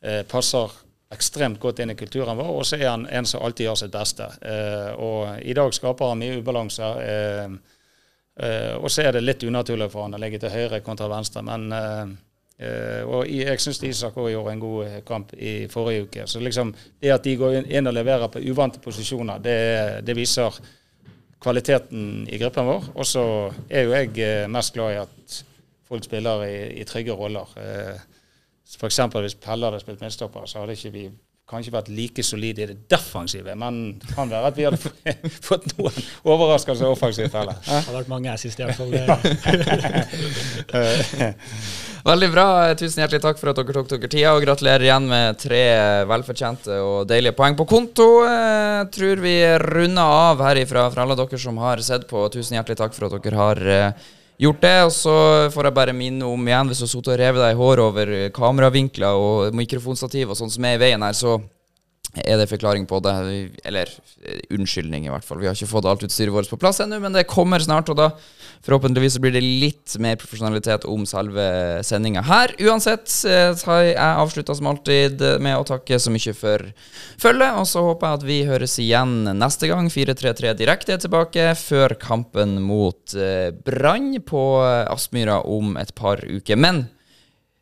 eh, 0.04 0.20
passer 0.28 0.74
ekstremt 1.14 1.60
godt 1.62 1.80
inn 1.80 1.94
i 1.94 1.96
kulturen 1.96 2.36
vår. 2.36 2.52
Og 2.58 2.66
så 2.68 2.76
er 2.76 2.90
han 2.90 3.06
en 3.08 3.28
som 3.28 3.44
alltid 3.46 3.68
gjør 3.68 3.80
sitt 3.80 3.94
beste. 3.94 4.28
Eh, 4.42 4.92
og 4.92 5.40
i 5.40 5.56
dag 5.56 5.72
skaper 5.74 6.12
han 6.12 6.20
mye 6.20 6.36
ubalanse. 6.42 6.92
Eh, 7.00 7.56
eh, 8.44 8.74
og 8.76 8.90
så 8.92 9.06
er 9.06 9.16
det 9.16 9.24
litt 9.24 9.46
unaturlig 9.46 9.88
for 9.92 10.04
han 10.04 10.18
å 10.18 10.20
ligge 10.20 10.42
til 10.42 10.52
høyre 10.52 10.82
kontra 10.84 11.08
venstre, 11.12 11.44
men 11.46 11.70
eh, 11.72 12.02
eh, 12.02 12.16
og 13.04 13.26
i- 13.28 13.42
jeg 13.44 13.60
syns 13.60 13.82
Isak 13.82 14.14
òg 14.16 14.30
gjorde 14.32 14.52
en 14.52 14.60
god 14.60 14.86
eh, 14.86 15.00
kamp 15.04 15.32
i 15.36 15.66
forrige 15.68 16.02
uke. 16.06 16.26
Så 16.26 16.40
liksom 16.40 16.74
det 17.02 17.10
at 17.12 17.24
de 17.24 17.36
går 17.36 17.58
inn- 17.68 17.86
og 17.86 17.94
leverer 17.94 18.28
på 18.32 18.40
uvante 18.50 18.80
posisjoner, 18.80 19.38
det, 19.38 20.06
det 20.06 20.16
viser 20.16 20.56
kvaliteten 21.40 22.26
i 22.32 22.38
gruppen 22.40 22.66
vår. 22.66 22.84
Og 22.94 23.06
så 23.06 23.24
er 23.70 23.82
jo 23.86 23.92
jeg 23.92 24.18
eh, 24.18 24.48
mest 24.48 24.72
glad 24.74 24.92
i 24.94 25.00
at 25.02 25.42
folk 25.88 26.04
spiller 26.04 26.42
i, 26.48 26.56
i 26.80 26.84
trygge 26.88 27.12
roller. 27.12 27.52
Eh, 27.60 28.00
F.eks. 28.76 28.98
hvis 29.14 29.34
Pelle 29.38 29.68
hadde 29.68 29.80
spilt 29.80 30.00
midtstopper, 30.02 30.46
så 30.46 30.58
hadde 30.64 30.72
ikke 30.74 30.90
vi 30.92 31.04
kanskje 31.46 31.70
vært 31.70 31.86
like 31.94 32.24
solid 32.26 32.58
i 32.58 32.64
det 32.66 32.74
defensive. 32.90 33.54
Men 33.58 33.98
det 34.02 34.14
kan 34.16 34.30
være 34.30 34.46
at 34.50 34.56
vi 34.58 34.64
hadde 34.66 34.78
fått 35.48 35.66
noen 35.76 35.94
overraskelser 36.26 36.86
offensivt 36.90 37.34
heller. 37.38 37.54
Det 37.62 37.70
har 37.86 37.94
vært 38.00 38.10
mange 38.10 38.32
assist 38.32 38.58
i 38.58 38.64
hvert 38.66 38.78
fall. 38.80 38.90
Veldig 42.06 42.30
bra. 42.30 42.74
Tusen 42.78 43.00
hjertelig 43.02 43.22
takk 43.22 43.38
for 43.38 43.48
at 43.50 43.56
dere 43.60 43.72
tok 43.78 43.88
dere 43.92 44.08
tida, 44.10 44.34
og 44.34 44.42
gratulerer 44.42 44.84
igjen 44.88 45.06
med 45.10 45.38
tre 45.42 45.62
velfortjente 46.10 46.72
og 46.82 47.06
deilige 47.10 47.36
poeng 47.38 47.54
på 47.58 47.68
konto. 47.70 48.08
Jeg 48.26 48.86
tror 48.98 49.16
vi 49.22 49.36
runder 49.62 50.06
av 50.18 50.36
herifra 50.48 50.82
for 50.90 50.98
alle 51.02 51.18
dere 51.18 51.38
som 51.46 51.56
har 51.62 51.78
sett 51.86 52.04
på. 52.10 52.18
Tusen 52.34 52.56
hjertelig 52.58 52.78
takk 52.82 52.92
for 52.94 53.02
at 53.08 53.14
dere 53.22 53.42
har 53.42 53.58
eh, 53.66 53.90
gjort 54.40 54.62
det. 54.62 54.76
Og 54.86 54.94
så 54.94 55.16
får 55.54 55.70
jeg 55.70 55.78
bare 55.78 55.96
minne 55.96 56.28
om 56.28 56.48
igjen, 56.48 56.70
hvis 56.70 56.82
du 56.82 56.86
har 56.86 56.92
sittet 56.92 57.12
og 57.14 57.20
revet 57.20 57.44
deg 57.44 57.54
i 57.54 57.60
håret 57.60 57.84
over 57.86 58.14
kameravinkler 58.36 59.20
og 59.26 59.56
mikrofonstativ 59.56 60.32
og 60.32 60.38
sånn 60.38 60.52
som 60.52 60.68
er 60.68 60.78
i 60.78 60.82
veien 60.86 61.04
her, 61.06 61.16
så 61.16 61.38
er 62.24 62.38
det 62.40 62.48
forklaring 62.48 62.86
på 62.88 63.00
det? 63.04 63.14
Eller 63.66 63.90
eh, 64.24 64.40
unnskyldning, 64.54 65.06
i 65.06 65.12
hvert 65.12 65.26
fall. 65.26 65.40
Vi 65.42 65.48
har 65.48 65.56
ikke 65.56 65.68
fått 65.70 65.88
alt 65.88 66.04
utstyret 66.06 66.32
vårt 66.32 66.50
på 66.50 66.58
plass 66.60 66.80
ennå, 66.80 66.98
men 67.02 67.16
det 67.16 67.26
kommer 67.28 67.62
snart. 67.62 67.90
Og 67.92 67.98
da 67.98 68.10
forhåpentligvis 68.66 69.18
blir 69.22 69.34
det 69.36 69.44
litt 69.44 69.96
mer 70.02 70.18
profesjonalitet 70.20 70.86
om 70.88 71.04
selve 71.08 71.46
sendinga 71.86 72.24
her. 72.26 72.54
Uansett 72.64 73.12
eh, 73.28 73.52
har 73.68 73.82
jeg 73.84 74.00
avslutta 74.24 74.56
som 74.56 74.70
alltid 74.72 75.24
med 75.44 75.58
å 75.58 75.68
takke 75.68 76.00
så 76.00 76.12
mye 76.14 76.36
for 76.36 76.66
følget. 77.22 77.60
Og 77.60 77.68
så 77.68 77.84
håper 77.90 78.08
jeg 78.08 78.20
at 78.20 78.26
vi 78.30 78.40
høres 78.48 78.78
igjen 78.82 79.16
neste 79.36 79.70
gang. 79.70 79.92
4-3-3 79.92 80.56
direkte 80.58 80.96
er 80.96 81.04
tilbake 81.04 81.50
før 81.60 81.96
kampen 82.00 82.58
mot 82.64 83.16
eh, 83.18 83.52
Brann 83.52 84.14
på 84.26 84.42
Aspmyra 84.64 85.42
om 85.50 85.76
et 85.80 85.92
par 85.96 86.22
uker. 86.24 86.56
Men 86.56 86.86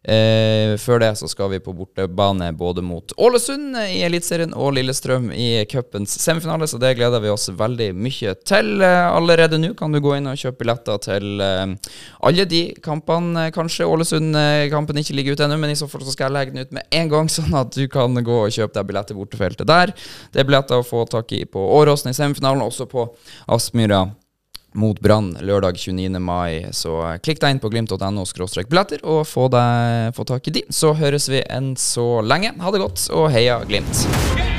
Eh, 0.04 0.74
før 0.76 1.00
det 1.00 1.14
så 1.16 1.28
skal 1.30 1.48
vi 1.54 1.62
på 1.64 1.72
bortebane 1.72 2.50
både 2.52 2.82
mot 2.84 3.14
Ålesund 3.16 3.78
i 3.86 4.02
Eliteserien 4.04 4.52
og 4.52 4.74
Lillestrøm 4.76 5.30
i 5.32 5.64
cupens 5.70 6.18
semifinale, 6.20 6.68
så 6.68 6.76
det 6.82 6.90
gleder 6.98 7.22
vi 7.24 7.30
oss 7.32 7.48
veldig 7.48 7.88
mye 7.96 8.34
til. 8.44 8.74
Eh, 8.84 9.04
allerede 9.08 9.56
nå 9.62 9.72
kan 9.78 9.94
du 9.94 10.02
gå 10.04 10.12
inn 10.18 10.28
og 10.28 10.36
kjøpe 10.36 10.60
billetter 10.60 11.00
til 11.06 11.40
eh, 11.40 11.94
alle 12.20 12.44
de 12.50 12.64
kampene. 12.84 13.46
Kanskje 13.54 13.88
Ålesund-kampen 13.88 15.00
ikke 15.00 15.16
ligger 15.16 15.38
ute 15.38 15.46
ennå, 15.48 15.56
men 15.62 15.72
i 15.72 15.78
så 15.80 15.88
fall 15.88 16.04
så 16.04 16.12
skal 16.12 16.28
jeg 16.28 16.36
legge 16.36 16.56
den 16.56 16.66
ut 16.66 16.76
med 16.76 16.98
en 17.00 17.14
gang, 17.14 17.32
sånn 17.38 17.56
at 17.56 17.72
du 17.72 17.86
kan 17.88 18.20
gå 18.20 18.42
og 18.42 18.52
kjøpe 18.52 18.84
deg 18.84 19.08
til 19.08 19.20
bortefeltet 19.22 19.70
der. 19.70 19.94
Det 20.34 20.44
er 20.44 20.50
billetter 20.50 20.84
å 20.84 20.86
få 20.86 21.06
tak 21.08 21.32
i 21.32 21.46
på 21.48 21.64
Åråsen 21.78 22.12
i 22.12 22.18
semifinalen, 22.18 22.66
også 22.66 22.90
på 22.90 23.08
Aspmyra 23.56 24.04
mot 24.74 25.00
Brann 25.00 25.32
lørdag 25.40 25.78
29. 25.78 26.18
mai. 26.22 26.66
Så 26.74 26.96
klikk 27.24 27.42
deg 27.42 27.54
inn 27.54 27.62
på 27.62 27.70
glimt.no 27.72 28.26
billetter 28.68 29.04
og 29.04 29.24
få, 29.28 29.48
deg, 29.52 30.14
få 30.16 30.26
tak 30.28 30.50
i 30.50 30.56
de. 30.58 30.66
Så 30.70 30.94
høres 30.98 31.28
vi 31.30 31.44
enn 31.48 31.74
så 31.76 32.20
lenge. 32.22 32.54
Ha 32.60 32.74
det 32.74 32.82
godt, 32.82 33.08
og 33.14 33.30
heia 33.34 33.62
Glimt. 33.68 34.53